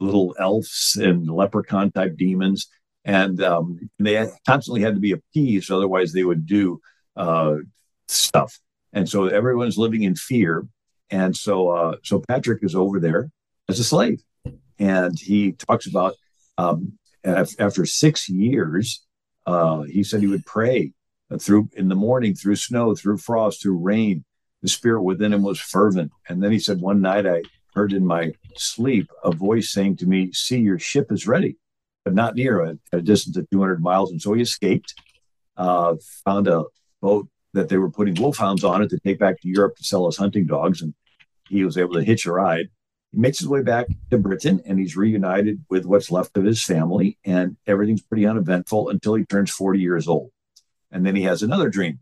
[0.00, 2.68] little elves and leprechaun type demons
[3.04, 6.80] and um, they constantly had to be appeased, otherwise they would do
[7.16, 7.56] uh,
[8.08, 8.58] stuff.
[8.92, 10.66] And so everyone's living in fear.
[11.10, 13.30] And so, uh, so Patrick is over there
[13.68, 14.22] as a slave,
[14.78, 16.14] and he talks about
[16.58, 19.04] um, after six years,
[19.46, 20.92] uh, he said he would pray
[21.38, 24.24] through in the morning, through snow, through frost, through rain.
[24.62, 26.12] The spirit within him was fervent.
[26.28, 27.42] And then he said, one night I
[27.74, 31.56] heard in my sleep a voice saying to me, "See, your ship is ready."
[32.04, 34.10] but not near at a distance of 200 miles.
[34.10, 34.94] And so he escaped,
[35.56, 36.64] uh, found a
[37.00, 40.06] boat that they were putting wolfhounds on it to take back to Europe to sell
[40.06, 40.82] as hunting dogs.
[40.82, 40.94] And
[41.48, 42.68] he was able to hitch a ride.
[43.12, 46.62] He makes his way back to Britain and he's reunited with what's left of his
[46.62, 47.18] family.
[47.24, 50.30] And everything's pretty uneventful until he turns 40 years old.
[50.90, 52.00] And then he has another dream.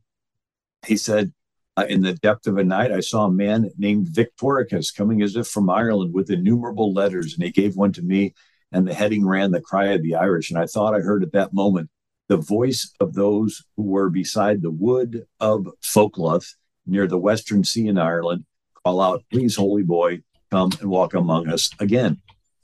[0.86, 1.32] He said,
[1.80, 5.36] uh, in the depth of a night, I saw a man named Victoricus coming as
[5.36, 8.34] if from Ireland with innumerable letters, and he gave one to me
[8.72, 10.50] and the heading ran the cry of the Irish.
[10.50, 11.90] And I thought I heard at that moment
[12.28, 16.46] the voice of those who were beside the wood of Fochluthe
[16.86, 18.44] near the Western Sea in Ireland
[18.84, 22.20] call out, Please, holy boy, come and walk among us again.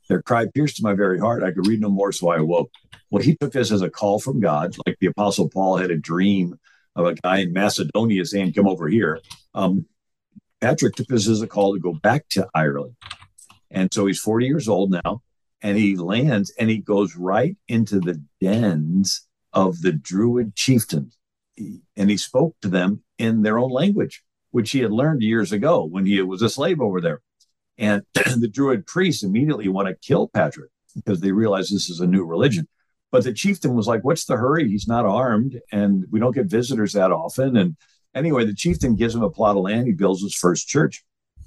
[0.09, 1.43] Their cry pierced my very heart.
[1.43, 2.71] I could read no more, so I awoke.
[3.11, 5.99] Well, he took this as a call from God, like the Apostle Paul had a
[5.99, 6.59] dream
[6.97, 9.21] of a guy in Macedonia saying, Come over here.
[9.55, 9.87] Um,
[10.61, 12.97] Patrick took this as a call to go back to Ireland.
[13.71, 15.23] And so he's 40 years old now
[15.63, 21.17] and he lands and he goes right into the dens of the Druid chieftains.
[21.97, 25.85] And he spoke to them in their own language, which he had learned years ago
[25.85, 27.21] when he was a slave over there.
[27.79, 32.07] And the Druid priests immediately want to kill Patrick because they realize this is a
[32.07, 32.67] new religion.
[33.13, 34.69] But the chieftain was like, What's the hurry?
[34.69, 37.57] He's not armed, and we don't get visitors that often.
[37.57, 37.77] And
[38.15, 39.87] anyway, the chieftain gives him a plot of land.
[39.87, 41.05] He builds his first church.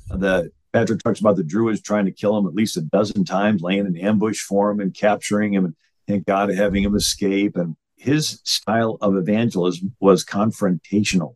[0.10, 3.62] The Patrick talks about the Druids trying to kill him at least a dozen times,
[3.62, 5.76] laying an ambush for him and capturing him, and
[6.08, 7.56] thank God having him escape.
[7.56, 11.36] And his style of evangelism was confrontational.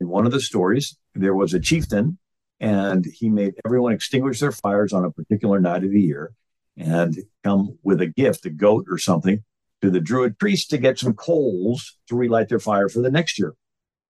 [0.00, 2.18] In one of the stories, there was a chieftain
[2.62, 6.32] and he made everyone extinguish their fires on a particular night of the year
[6.76, 9.42] and come with a gift, a goat or something,
[9.82, 13.38] to the druid priest to get some coals to relight their fire for the next
[13.38, 13.54] year.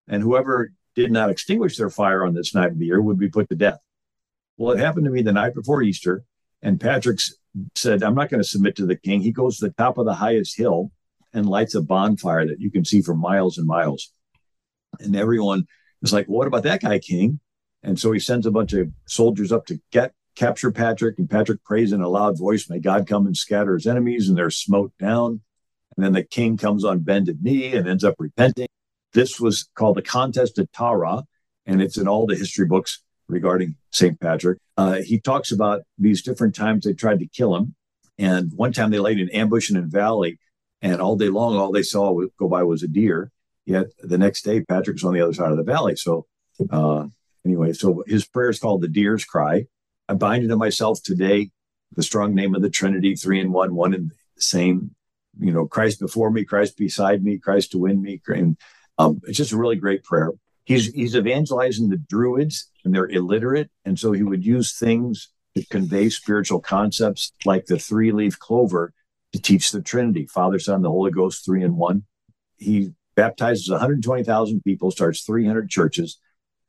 [0.06, 3.30] And whoever did not extinguish their fire on this night of the year would be
[3.30, 3.78] put to death.
[4.56, 6.24] Well, it happened to me the night before Easter,
[6.60, 7.18] and Patrick
[7.74, 9.20] said, I'm not going to submit to the king.
[9.20, 10.92] He goes to the top of the highest hill
[11.32, 14.12] and lights a bonfire that you can see for miles and miles.
[15.00, 15.66] And everyone
[16.02, 17.40] is like, What about that guy, king?
[17.82, 21.62] And so he sends a bunch of soldiers up to get capture Patrick, and Patrick
[21.64, 24.92] prays in a loud voice, May God come and scatter his enemies, and they're smote
[24.98, 25.40] down.
[25.96, 28.68] And then the king comes on bended knee and ends up repenting.
[29.12, 31.24] This was called the Contest at Tara,
[31.66, 34.18] and it's in all the history books regarding St.
[34.20, 34.58] Patrick.
[34.76, 37.74] Uh, he talks about these different times they tried to kill him.
[38.18, 40.38] And one time they laid an ambush in a valley,
[40.80, 43.30] and all day long, all they saw go by was a deer.
[43.64, 45.96] Yet the next day, Patrick's on the other side of the valley.
[45.96, 46.26] So,
[46.70, 47.06] uh,
[47.44, 49.66] anyway, so his prayer is called the Deer's Cry.
[50.08, 51.50] I bind it to myself today,
[51.94, 54.94] the strong name of the Trinity, three in one, one and the same.
[55.38, 58.20] You know, Christ before me, Christ beside me, Christ to win me.
[58.26, 58.56] And
[58.98, 60.30] um, it's just a really great prayer.
[60.64, 65.66] He's he's evangelizing the Druids, and they're illiterate, and so he would use things to
[65.66, 68.94] convey spiritual concepts like the three-leaf clover
[69.32, 72.04] to teach the Trinity, Father, Son, the Holy Ghost, three in one.
[72.56, 76.18] He baptizes 120,000 people, starts 300 churches.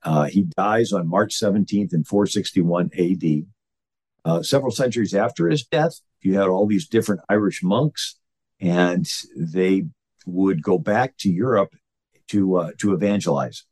[0.01, 3.45] Uh, he dies on March 17th in 461 AD.
[4.25, 8.17] Uh, several centuries after his death, you had all these different Irish monks,
[8.63, 9.05] and
[9.35, 9.83] they
[10.25, 11.75] would go back to Europe
[12.29, 13.65] to uh, to evangelize.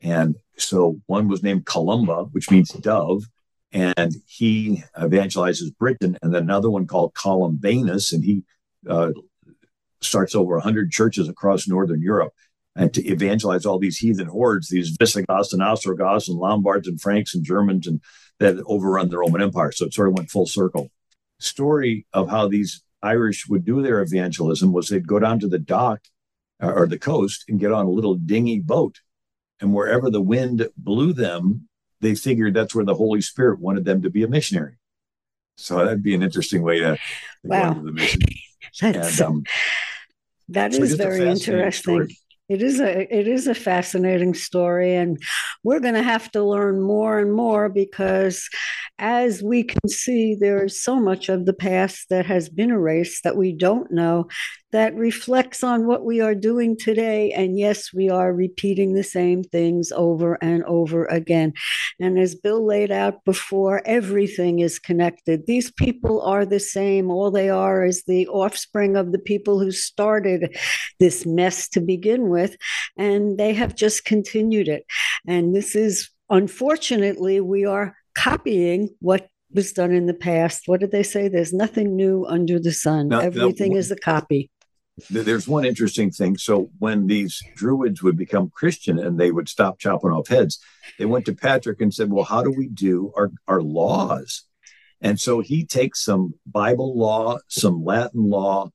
[0.00, 3.24] And so one was named Columba, which means dove,
[3.70, 6.16] and he evangelizes Britain.
[6.22, 8.42] And then another one called Columbanus, and he
[8.88, 9.10] uh,
[10.00, 12.32] starts over 100 churches across Northern Europe
[12.74, 17.34] and to evangelize all these heathen hordes, these Visigoths and Ostrogoths and Lombards and Franks
[17.34, 18.00] and Germans and
[18.38, 19.72] that overrun the Roman Empire.
[19.72, 20.90] So it sort of went full circle.
[21.40, 25.58] Story of how these Irish would do their evangelism was they'd go down to the
[25.58, 26.00] dock
[26.62, 29.00] uh, or the coast and get on a little dinghy boat.
[29.60, 31.68] And wherever the wind blew them,
[32.00, 34.76] they figured that's where the Holy Spirit wanted them to be a missionary.
[35.56, 36.98] So that'd be an interesting way to, to
[37.44, 37.74] wow.
[37.74, 38.22] go the mission.
[38.80, 39.44] That's, and, um,
[40.48, 41.72] that so is very interesting.
[41.72, 42.18] Story.
[42.50, 45.22] It is a it is a fascinating story, and
[45.62, 48.48] we're going to have to learn more and more because,
[48.98, 53.22] as we can see, there is so much of the past that has been erased
[53.22, 54.26] that we don't know,
[54.72, 57.32] that reflects on what we are doing today.
[57.32, 61.52] And yes, we are repeating the same things over and over again.
[61.98, 65.46] And as Bill laid out before, everything is connected.
[65.46, 67.10] These people are the same.
[67.10, 70.56] All they are is the offspring of the people who started
[71.00, 72.56] this mess to begin with,
[72.96, 74.84] and they have just continued it.
[75.26, 80.62] And this is, unfortunately, we are copying what was done in the past.
[80.66, 81.28] What did they say?
[81.28, 83.08] There's nothing new under the sun.
[83.08, 84.48] Now, Everything now, is a copy
[85.08, 86.36] there's one interesting thing.
[86.36, 90.58] So when these druids would become Christian and they would stop chopping off heads,
[90.98, 94.44] they went to Patrick and said, "Well, how do we do our our laws?"
[95.00, 98.70] And so he takes some Bible law, some Latin law,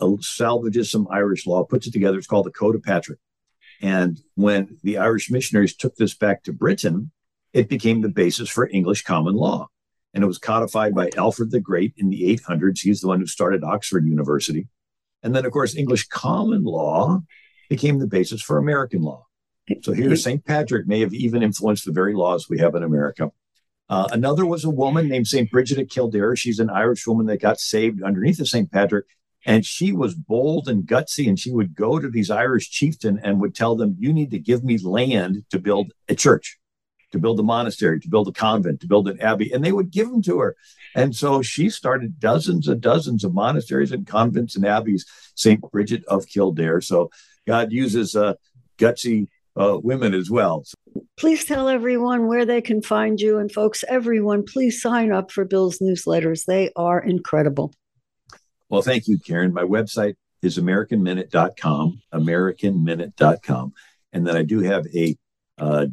[0.00, 2.18] uh, salvages some Irish law, puts it together.
[2.18, 3.18] It's called the Code of Patrick.
[3.80, 7.10] And when the Irish missionaries took this back to Britain,
[7.52, 9.68] it became the basis for English common law.
[10.12, 12.80] And it was codified by Alfred the Great in the 800s.
[12.80, 14.68] He's the one who started Oxford University.
[15.24, 17.22] And then, of course, English common law
[17.68, 19.26] became the basis for American law.
[19.82, 20.44] So here, St.
[20.44, 23.32] Patrick may have even influenced the very laws we have in America.
[23.88, 25.50] Uh, another was a woman named St.
[25.50, 26.36] Bridget of Kildare.
[26.36, 28.70] She's an Irish woman that got saved underneath of St.
[28.70, 29.06] Patrick.
[29.46, 31.26] And she was bold and gutsy.
[31.26, 34.38] And she would go to these Irish chieftain and would tell them, You need to
[34.38, 36.58] give me land to build a church
[37.14, 39.92] to build a monastery, to build a convent, to build an abbey, and they would
[39.92, 40.56] give them to her.
[40.96, 45.06] And so she started dozens and dozens of monasteries and convents and abbeys,
[45.36, 45.60] St.
[45.70, 46.80] Bridget of Kildare.
[46.80, 47.10] So
[47.46, 48.34] God uses uh,
[48.78, 50.64] gutsy uh, women as well.
[51.16, 53.38] Please tell everyone where they can find you.
[53.38, 56.46] And folks, everyone, please sign up for Bill's newsletters.
[56.46, 57.72] They are incredible.
[58.68, 59.54] Well, thank you, Karen.
[59.54, 63.72] My website is AmericanMinute.com, AmericanMinute.com.
[64.12, 65.16] And then I do have a
[65.58, 65.86] uh,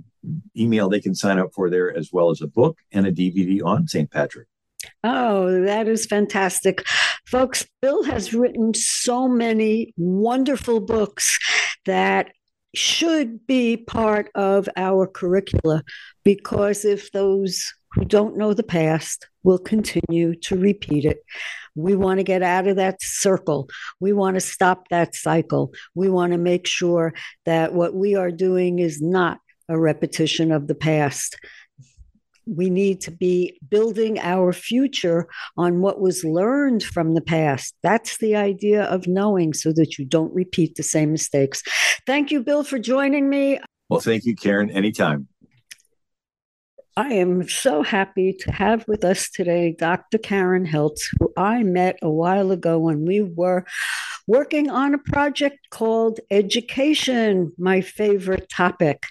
[0.57, 3.63] email they can sign up for there, as well as a book and a DVD
[3.63, 4.09] on St.
[4.09, 4.47] Patrick.
[5.03, 6.83] Oh, that is fantastic.
[7.25, 11.37] Folks, Bill has written so many wonderful books
[11.85, 12.31] that
[12.73, 15.83] should be part of our curricula
[16.23, 21.23] because if those who don't know the past will continue to repeat it.
[21.75, 23.69] We want to get out of that circle.
[23.99, 25.73] We want to stop that cycle.
[25.95, 27.13] We want to make sure
[27.45, 29.39] that what we are doing is not
[29.71, 31.39] a repetition of the past.
[32.45, 37.73] We need to be building our future on what was learned from the past.
[37.81, 41.63] That's the idea of knowing so that you don't repeat the same mistakes.
[42.05, 43.59] Thank you, Bill, for joining me.
[43.89, 44.69] Well, thank you, Karen.
[44.69, 45.27] Anytime.
[46.97, 50.17] I am so happy to have with us today Dr.
[50.17, 53.65] Karen Heltz, who I met a while ago when we were
[54.27, 59.05] working on a project called Education, my favorite topic.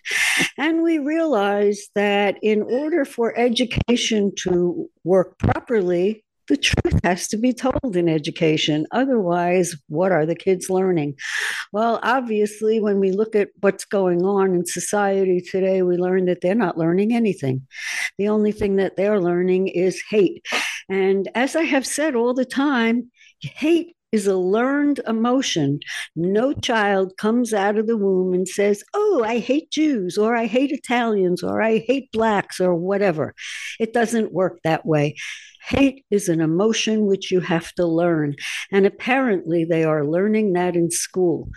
[0.56, 7.36] And we realized that in order for education to work properly, the truth has to
[7.36, 8.84] be told in education.
[8.90, 11.14] Otherwise, what are the kids learning?
[11.72, 16.40] Well, obviously, when we look at what's going on in society today, we learn that
[16.40, 17.66] they're not learning anything.
[18.18, 20.44] The only thing that they're learning is hate.
[20.88, 25.80] And as I have said all the time, hate is a learned emotion.
[26.16, 30.46] No child comes out of the womb and says, Oh, I hate Jews, or I
[30.46, 33.34] hate Italians, or I hate blacks, or whatever.
[33.78, 35.14] It doesn't work that way.
[35.62, 38.34] Hate is an emotion which you have to learn.
[38.72, 41.48] And apparently, they are learning that in school.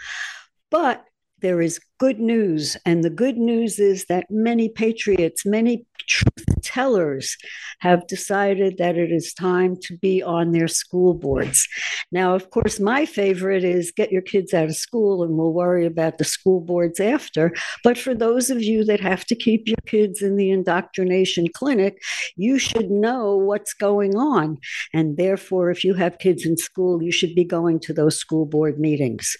[0.70, 1.04] But
[1.39, 2.76] there is good news.
[2.86, 7.38] And the good news is that many patriots, many truth tellers
[7.80, 11.66] have decided that it is time to be on their school boards.
[12.12, 15.86] Now, of course, my favorite is get your kids out of school and we'll worry
[15.86, 17.54] about the school boards after.
[17.86, 22.01] But for those of you that have to keep your kids in the indoctrination clinic,
[22.36, 24.58] you should know what's going on.
[24.93, 28.45] And therefore, if you have kids in school, you should be going to those school
[28.45, 29.38] board meetings.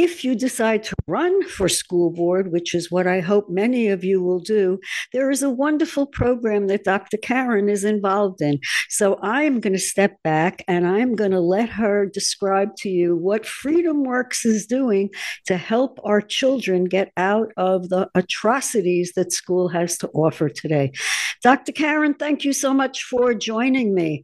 [0.00, 4.04] If you decide to run for school board, which is what I hope many of
[4.04, 4.78] you will do,
[5.12, 7.16] there is a wonderful program that Dr.
[7.16, 8.60] Karen is involved in.
[8.90, 13.16] So I'm going to step back and I'm going to let her describe to you
[13.16, 15.10] what Freedom Works is doing
[15.46, 20.92] to help our children get out of the atrocities that school has to offer today.
[21.42, 21.72] Dr.
[21.72, 24.22] Karen, thank you so much for joining me.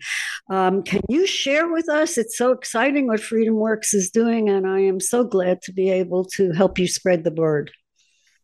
[0.51, 2.17] Um, can you share with us?
[2.17, 5.91] It's so exciting what Freedom Works is doing, and I am so glad to be
[5.91, 7.71] able to help you spread the word.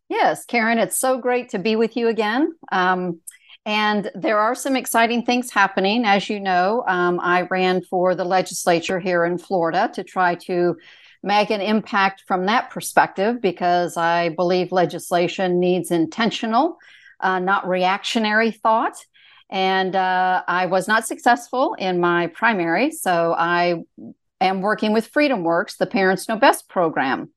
[0.08, 2.52] Yes, Karen, it's so great to be with you again.
[2.72, 3.20] Um,
[3.64, 6.04] and there are some exciting things happening.
[6.04, 10.76] As you know, um, I ran for the legislature here in Florida to try to
[11.22, 16.78] make an impact from that perspective because I believe legislation needs intentional,
[17.20, 18.96] uh, not reactionary thought.
[19.50, 23.82] And uh, I was not successful in my primary, so I
[24.40, 27.30] am working with Freedom Works, the Parents Know Best program.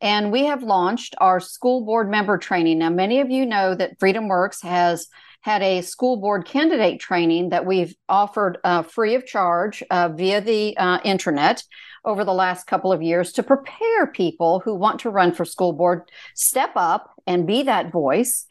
[0.00, 2.78] And we have launched our school board member training.
[2.78, 5.08] Now, many of you know that Freedom Works has
[5.40, 10.40] had a school board candidate training that we've offered uh, free of charge uh, via
[10.40, 11.62] the uh, internet
[12.04, 15.72] over the last couple of years to prepare people who want to run for school
[15.72, 16.02] board
[16.34, 18.46] step up and be that voice.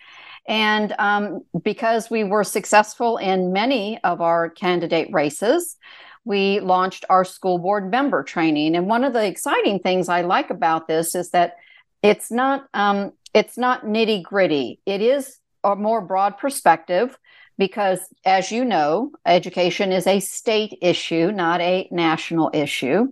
[0.48, 5.78] And um, because we were successful in many of our candidate races,
[6.26, 8.76] we launched our school board member training.
[8.76, 11.56] And one of the exciting things I like about this is that
[12.04, 14.80] it's not um, it's not nitty gritty.
[14.86, 17.18] It is a more broad perspective
[17.58, 23.08] because, as you know, education is a state issue, not a national issue.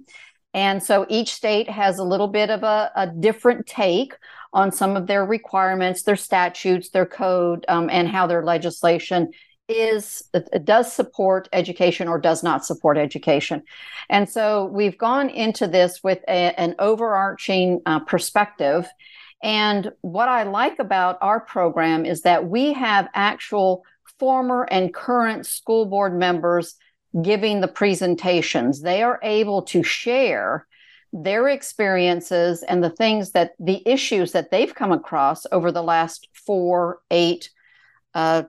[0.53, 4.16] And so each state has a little bit of a, a different take
[4.53, 9.32] on some of their requirements, their statutes, their code, um, and how their legislation
[9.74, 10.24] is
[10.63, 13.63] does support education or does not support education.
[14.09, 18.88] And so we've gone into this with a, an overarching uh, perspective.
[19.41, 23.84] And what i like about our program is that we have actual
[24.19, 26.76] former and current school board members
[27.21, 28.82] giving the presentations.
[28.82, 30.65] They are able to share
[31.11, 36.28] their experiences and the things that the issues that they've come across over the last
[36.34, 37.51] four eight
[38.15, 38.43] uh,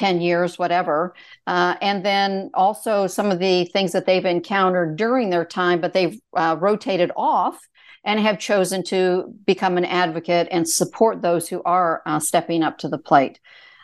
[0.00, 1.14] 10 years, whatever.
[1.46, 5.92] Uh, and then also some of the things that they've encountered during their time, but
[5.92, 7.60] they've uh, rotated off
[8.02, 12.78] and have chosen to become an advocate and support those who are uh, stepping up
[12.78, 13.40] to the plate.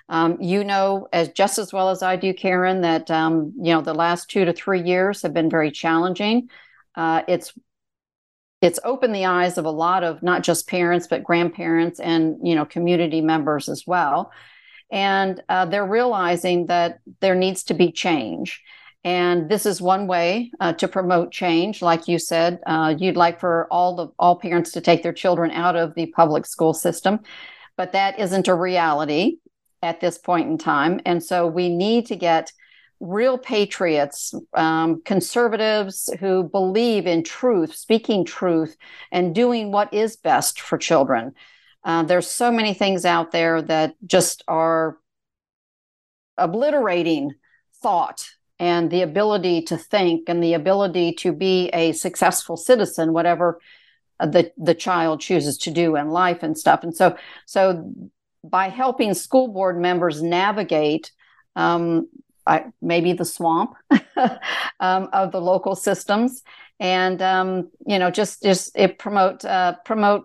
[0.09, 3.83] Um, you know, as just as well as I do, Karen, that um, you know
[3.83, 6.49] the last two to three years have been very challenging.
[6.95, 7.53] Uh, it's
[8.63, 12.55] it's opened the eyes of a lot of not just parents but grandparents and you
[12.55, 14.33] know community members as well
[14.91, 18.63] and uh, they're realizing that there needs to be change.
[19.05, 21.81] And this is one way uh, to promote change.
[21.81, 25.51] Like you said, uh, you'd like for all the all parents to take their children
[25.53, 27.21] out of the public school system,
[27.77, 29.39] but that isn't a reality
[29.83, 31.01] at this point in time.
[31.07, 32.53] And so we need to get
[32.99, 38.77] real patriots, um, conservatives who believe in truth, speaking truth,
[39.13, 41.35] and doing what is best for children.
[41.87, 44.99] Uh, there's so many things out there that just are
[46.37, 47.33] obliterating
[47.81, 48.29] thought
[48.59, 53.61] and the ability to think and the ability to be a successful citizen, whatever
[54.19, 56.83] the the child chooses to do in life and stuff.
[56.83, 57.17] And so,
[57.47, 57.93] so
[58.43, 61.13] by helping school board members navigate
[61.55, 62.09] um,
[62.47, 63.75] I, maybe the swamp
[64.81, 66.43] um, of the local systems,
[66.81, 70.25] and um, you know, just just it promote uh, promote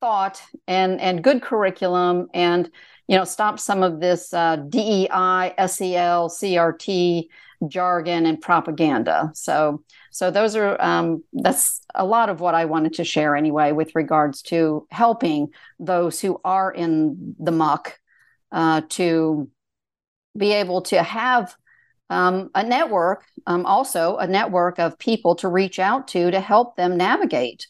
[0.00, 2.70] thought and and good curriculum, and
[3.08, 7.28] you know, stop some of this uh, DEI, SEL, CRT
[7.68, 9.30] jargon and propaganda.
[9.34, 13.72] So so those are um, that's a lot of what I wanted to share anyway
[13.72, 17.98] with regards to helping those who are in the muck
[18.52, 19.50] uh, to
[20.36, 21.54] be able to have
[22.08, 26.76] um, a network, um, also a network of people to reach out to to help
[26.76, 27.66] them navigate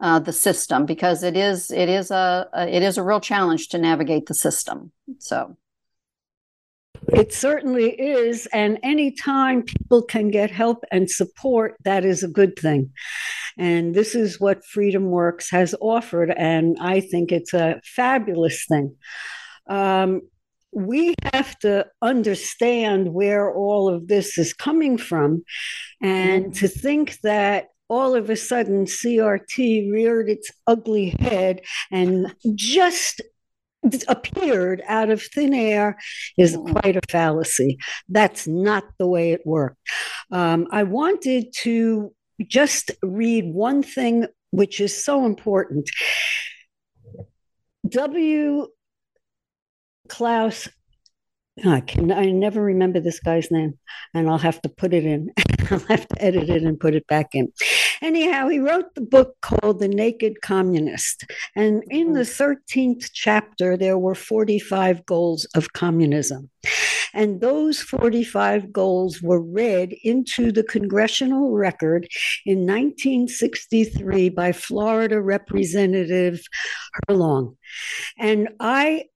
[0.00, 3.68] uh, the system because it is it is a, a it is a real challenge
[3.68, 4.92] to navigate the system.
[5.18, 5.56] So.
[7.08, 8.46] It certainly is.
[8.52, 12.92] And anytime people can get help and support, that is a good thing.
[13.58, 16.30] And this is what Freedom Works has offered.
[16.30, 18.96] And I think it's a fabulous thing.
[19.68, 20.22] Um,
[20.72, 25.42] we have to understand where all of this is coming from
[26.00, 31.60] and to think that all of a sudden CRT reared its ugly head
[31.90, 33.20] and just
[34.08, 35.98] appeared out of thin air
[36.38, 36.72] is mm-hmm.
[36.72, 37.78] quite a fallacy.
[38.08, 39.78] That's not the way it worked.
[40.30, 42.14] Um, I wanted to
[42.46, 45.90] just read one thing which is so important.
[47.88, 48.68] W.
[50.08, 50.68] Klaus
[51.66, 53.78] I can I never remember this guy's name,
[54.14, 55.30] and I'll have to put it in.
[55.70, 57.52] I'll have to edit it and put it back in.
[58.02, 61.24] Anyhow, he wrote the book called The Naked Communist.
[61.54, 62.78] And in the mm-hmm.
[62.78, 66.50] 13th chapter, there were 45 goals of communism.
[67.12, 72.06] And those 45 goals were read into the congressional record
[72.46, 76.40] in 1963 by Florida Representative
[77.08, 77.56] Herlong.
[78.18, 79.06] And I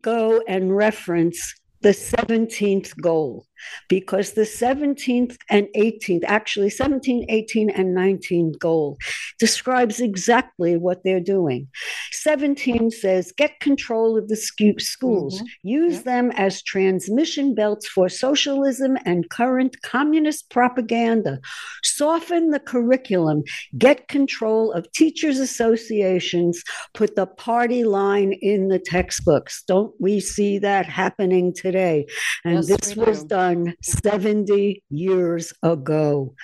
[0.00, 3.46] go and reference the 17th goal
[3.88, 8.98] because the 17th and 18th, actually 17, 18, and 19 goal
[9.38, 11.68] describes exactly what they're doing.
[12.12, 15.46] 17 says get control of the schools, mm-hmm.
[15.62, 16.04] use yep.
[16.04, 21.40] them as transmission belts for socialism and current communist propaganda,
[21.82, 23.42] soften the curriculum,
[23.78, 26.62] get control of teachers' associations,
[26.94, 29.62] put the party line in the textbooks.
[29.66, 32.06] Don't we see that happening today?
[32.44, 36.34] And yes, this was done done 70 years ago.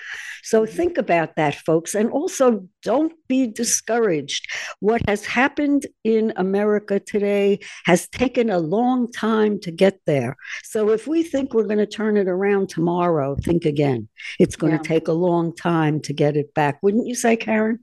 [0.42, 1.94] So think about that, folks.
[1.94, 4.46] And also, don't be discouraged.
[4.80, 10.36] What has happened in America today has taken a long time to get there.
[10.62, 14.09] So if we think we're going to turn it around tomorrow, think again.
[14.38, 14.78] It's going yeah.
[14.78, 16.78] to take a long time to get it back.
[16.82, 17.80] Wouldn't you say, Karen?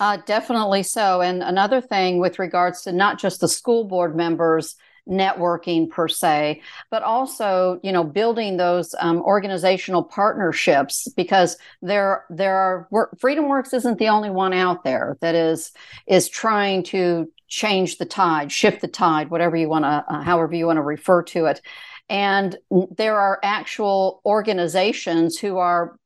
[0.00, 1.22] Uh, definitely so.
[1.22, 4.76] And another thing with regards to not just the school board members
[5.08, 12.56] networking per se, but also you know building those um, organizational partnerships because there there
[12.56, 15.72] are work, Freedom Works isn't the only one out there that is
[16.06, 20.54] is trying to change the tide, shift the tide, whatever you want to, uh, however
[20.54, 21.60] you want to refer to it.
[22.08, 22.56] And
[22.96, 25.98] there are actual organizations who are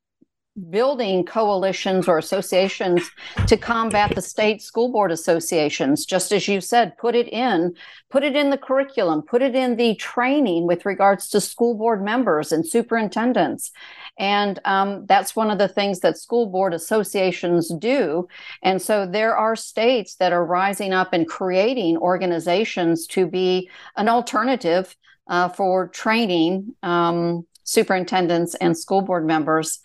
[0.71, 3.11] building coalitions or associations
[3.47, 6.07] to combat the state school board associations.
[6.07, 7.75] Just as you said put it in
[8.11, 12.03] put it in the curriculum put it in the training with regards to school board
[12.03, 13.71] members and superintendents.
[14.19, 18.27] And um, that's one of the things that school board associations do.
[18.63, 24.09] And so there are states that are rising up and creating organizations to be an
[24.09, 24.97] alternative
[25.29, 29.81] uh, for training um, superintendents and school board members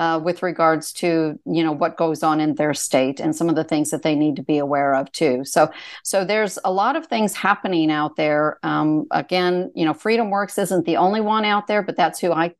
[0.00, 3.54] uh, with regards to you know what goes on in their state and some of
[3.54, 5.44] the things that they need to be aware of too.
[5.44, 5.70] So
[6.02, 8.58] so there's a lot of things happening out there.
[8.62, 12.32] Um, again, you know, Freedom Works isn't the only one out there, but that's who
[12.32, 12.54] I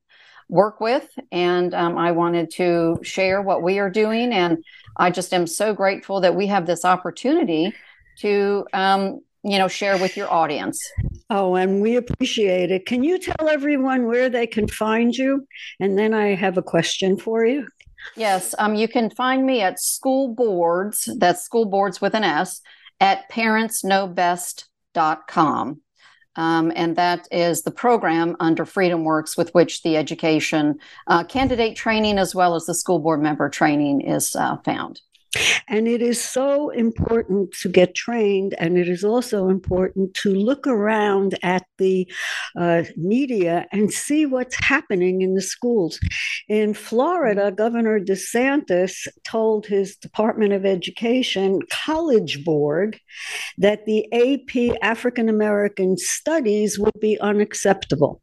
[0.51, 4.62] work with, and um, I wanted to share what we are doing, and
[4.99, 7.72] I just am so grateful that we have this opportunity
[8.18, 10.80] to um, you know share with your audience.
[11.28, 12.86] Oh and we appreciate it.
[12.86, 15.47] Can you tell everyone where they can find you?
[15.78, 17.66] And then i have a question for you.
[18.16, 22.61] Yes um, you can find me at school boards that's school boards with an s
[23.01, 25.80] at parentsknowbest.com
[26.36, 31.76] Um, and that is the program under Freedom Works with which the education uh, candidate
[31.76, 35.01] training as well as the school board member training is uh, found.
[35.68, 40.66] And it is so important to get trained, and it is also important to look
[40.66, 42.11] around at the
[42.59, 46.01] uh, media and see what's happening in the schools.
[46.49, 52.99] In Florida, Governor DeSantis told his Department of Education College Board
[53.59, 58.20] that the AP African American Studies would be unacceptable.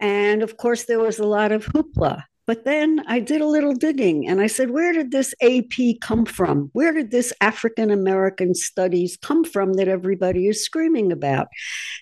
[0.00, 3.74] And of course, there was a lot of hoopla but then I did a little
[3.74, 6.70] digging and I said, where did this AP come from?
[6.72, 11.48] Where did this African American studies come from that everybody is screaming about?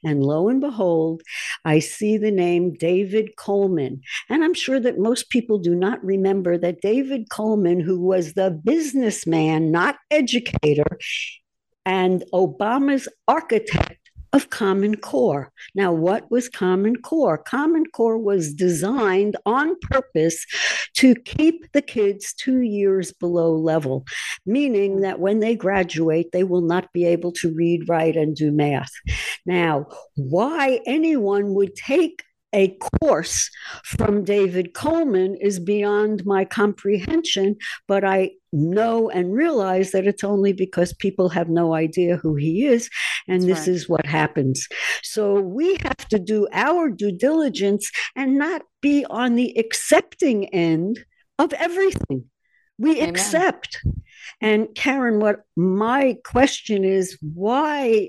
[0.04, 1.22] And lo and behold,
[1.64, 4.00] I see the name David Coleman.
[4.28, 8.50] And I'm sure that most people do not remember that David Coleman, who was the
[8.50, 10.98] businessman, not educator,
[11.84, 15.52] and Obama's architect of Common Core.
[15.74, 17.38] Now, what was Common Core?
[17.38, 20.46] Common Core was designed on purpose
[20.94, 24.04] to keep the kids two years below level,
[24.46, 28.52] meaning that when they graduate, they will not be able to read, write, and do
[28.52, 28.92] math.
[29.46, 32.22] Now, why anyone would take
[32.52, 33.50] a course
[33.84, 40.52] from David Coleman is beyond my comprehension, but I know and realize that it's only
[40.52, 42.90] because people have no idea who he is.
[43.28, 43.76] And That's this right.
[43.76, 44.66] is what happens.
[45.02, 51.04] So we have to do our due diligence and not be on the accepting end
[51.38, 52.24] of everything.
[52.78, 53.10] We Amen.
[53.10, 53.78] accept.
[54.40, 58.08] And Karen, what my question is why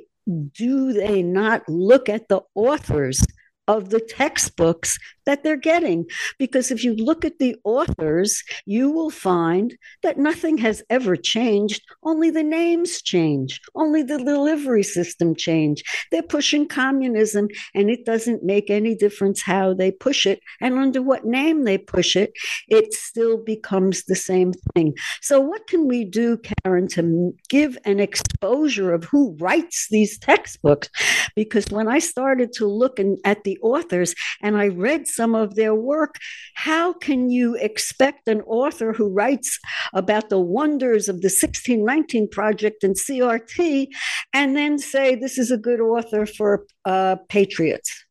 [0.53, 3.23] do they not look at the authors
[3.67, 6.05] of the textbooks that they're getting.
[6.37, 11.81] Because if you look at the authors, you will find that nothing has ever changed,
[12.03, 15.83] only the names change, only the delivery system change.
[16.11, 21.01] They're pushing communism, and it doesn't make any difference how they push it and under
[21.01, 22.33] what name they push it,
[22.67, 24.93] it still becomes the same thing.
[25.21, 30.89] So, what can we do, Karen, to give an exposure of who writes these textbooks?
[31.35, 35.55] Because when I started to look in, at the authors and I read some of
[35.55, 36.15] their work.
[36.55, 39.59] How can you expect an author who writes
[39.93, 43.87] about the wonders of the 1619 Project and CRT
[44.33, 48.05] and then say this is a good author for uh, patriots?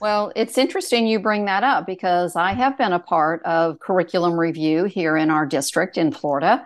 [0.00, 4.38] Well, it's interesting you bring that up because I have been a part of curriculum
[4.38, 6.64] review here in our district in Florida.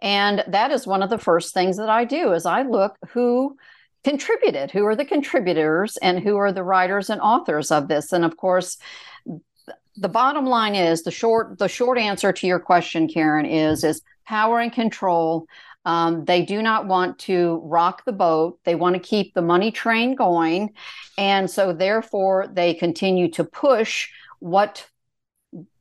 [0.00, 3.56] And that is one of the first things that I do is I look who
[4.04, 4.70] contributed?
[4.70, 8.12] Who are the contributors and who are the writers and authors of this?
[8.12, 8.78] And of course
[9.96, 14.02] the bottom line is the short the short answer to your question karen is is
[14.26, 15.46] power and control.
[15.84, 18.60] Um, they do not want to rock the boat.
[18.64, 20.70] They want to keep the money train going.
[21.18, 24.86] And so therefore they continue to push what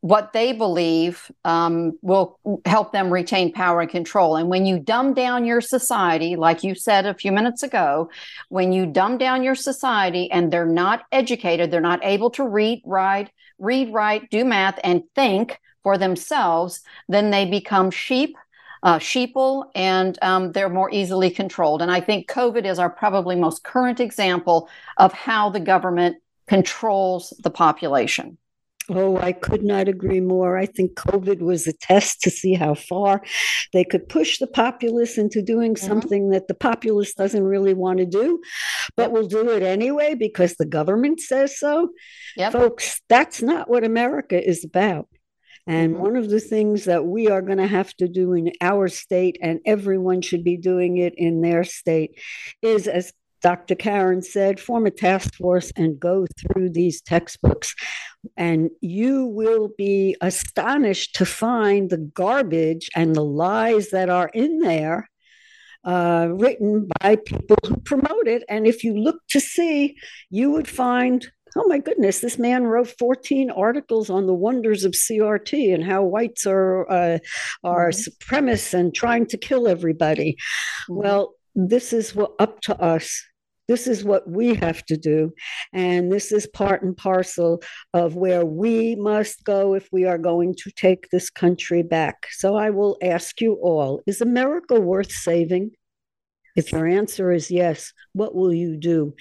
[0.02, 4.38] what they believe um, will help them retain power and control.
[4.38, 8.10] And when you dumb down your society, like you said a few minutes ago,
[8.48, 12.82] when you dumb down your society and they're not educated, they're not able to read,
[12.86, 18.36] write, read, write, do math, and think for themselves, then they become sheep.
[18.82, 21.82] Uh, sheeple and um, they're more easily controlled.
[21.82, 26.16] And I think COVID is our probably most current example of how the government
[26.48, 28.38] controls the population.
[28.90, 30.58] Oh, I could not agree more.
[30.58, 33.22] I think COVID was a test to see how far
[33.72, 35.88] they could push the populace into doing mm-hmm.
[35.88, 38.42] something that the populace doesn't really want to do,
[38.98, 39.12] but yep.
[39.12, 41.90] will do it anyway because the government says so.
[42.36, 42.52] Yep.
[42.52, 45.08] Folks, that's not what America is about.
[45.68, 46.02] And mm-hmm.
[46.02, 49.38] one of the things that we are going to have to do in our state,
[49.42, 52.20] and everyone should be doing it in their state,
[52.64, 53.76] is as Dr.
[53.76, 57.74] Karen said, form a task force and go through these textbooks.
[58.36, 64.60] And you will be astonished to find the garbage and the lies that are in
[64.60, 65.10] there
[65.86, 68.44] uh, written by people who promote it.
[68.50, 69.96] And if you look to see,
[70.30, 74.92] you would find oh my goodness, this man wrote 14 articles on the wonders of
[74.92, 77.20] CRT and how whites are uh,
[77.64, 78.36] are mm-hmm.
[78.36, 80.34] supremacists and trying to kill everybody.
[80.34, 80.96] Mm-hmm.
[80.96, 83.24] Well, this is what up to us
[83.70, 85.32] this is what we have to do.
[85.72, 87.62] And this is part and parcel
[87.94, 92.26] of where we must go if we are going to take this country back.
[92.32, 95.72] So I will ask you all Is America worth saving?
[96.56, 99.14] If your answer is yes, what will you do?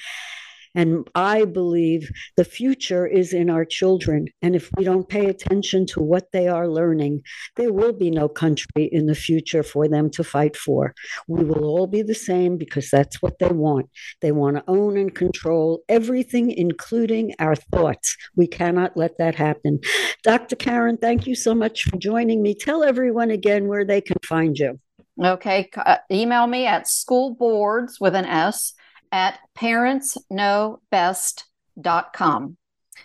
[0.78, 4.28] And I believe the future is in our children.
[4.42, 7.22] And if we don't pay attention to what they are learning,
[7.56, 10.94] there will be no country in the future for them to fight for.
[11.26, 13.90] We will all be the same because that's what they want.
[14.20, 18.16] They want to own and control everything, including our thoughts.
[18.36, 19.80] We cannot let that happen.
[20.22, 20.54] Dr.
[20.54, 22.54] Karen, thank you so much for joining me.
[22.54, 24.78] Tell everyone again where they can find you.
[25.20, 25.68] Okay.
[25.76, 28.74] Uh, email me at school boards with an S
[29.12, 32.56] at parentsknowbest.com.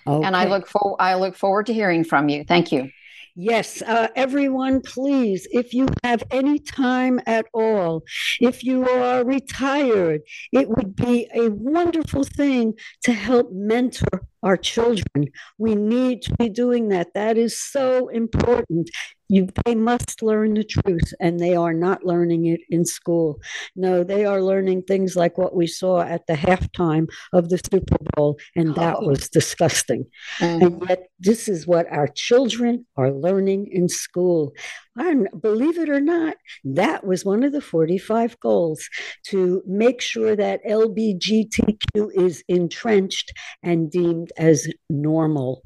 [0.06, 0.26] Okay.
[0.26, 2.43] And I look for I look forward to hearing from you.
[2.43, 2.89] Thank you.
[3.36, 8.04] Yes, uh, everyone, please, if you have any time at all,
[8.39, 12.76] if you are retired, it would be a wonderful thing
[13.06, 15.32] to help mentor our children.
[15.58, 17.14] We need to be doing that.
[17.16, 18.89] That is so important.
[19.30, 23.39] You, they must learn the truth, and they are not learning it in school.
[23.76, 27.98] No, they are learning things like what we saw at the halftime of the Super
[28.16, 29.08] Bowl, and that oh.
[29.08, 30.06] was disgusting.
[30.39, 30.62] Mm.
[30.62, 34.54] And yet, this is what our children are learning in school.
[34.96, 38.88] And believe it or not, that was one of the 45 goals
[39.28, 43.34] to make sure that LBGTQ is entrenched
[43.64, 45.64] and deemed as normal.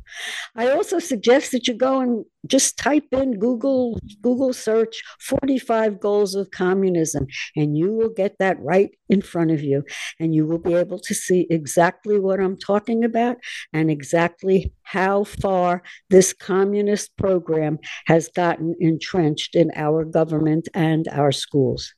[0.55, 6.35] I also suggest that you go and just type in Google Google search 45 goals
[6.35, 9.83] of communism and you will get that right in front of you
[10.19, 13.37] and you will be able to see exactly what I'm talking about
[13.73, 21.31] and exactly how far this communist program has gotten entrenched in our government and our
[21.31, 21.93] schools.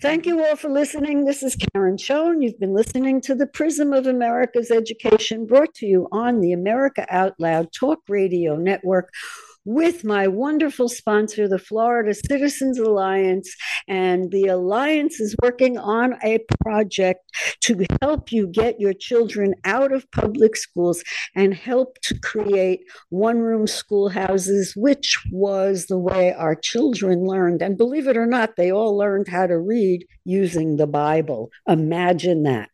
[0.00, 1.24] Thank you all for listening.
[1.24, 2.42] This is Karen Schoen.
[2.42, 7.06] You've been listening to the Prism of America's Education brought to you on the America
[7.08, 9.10] Out Loud Talk Radio Network
[9.66, 13.54] with my wonderful sponsor, the Florida Citizens Alliance.
[13.88, 17.20] And the Alliance is working on a project
[17.64, 21.02] to help you get your children out of public schools
[21.34, 27.60] and help to create one room schoolhouses, which was the way our children learned.
[27.60, 31.50] And believe it or not, they all learned how to read using the Bible.
[31.66, 32.70] Imagine that.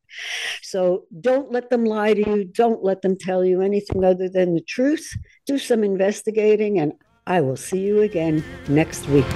[0.62, 2.44] So don't let them lie to you.
[2.44, 5.16] Don't let them tell you anything other than the truth.
[5.46, 6.92] Do some investigating, and
[7.26, 9.26] I will see you again next week.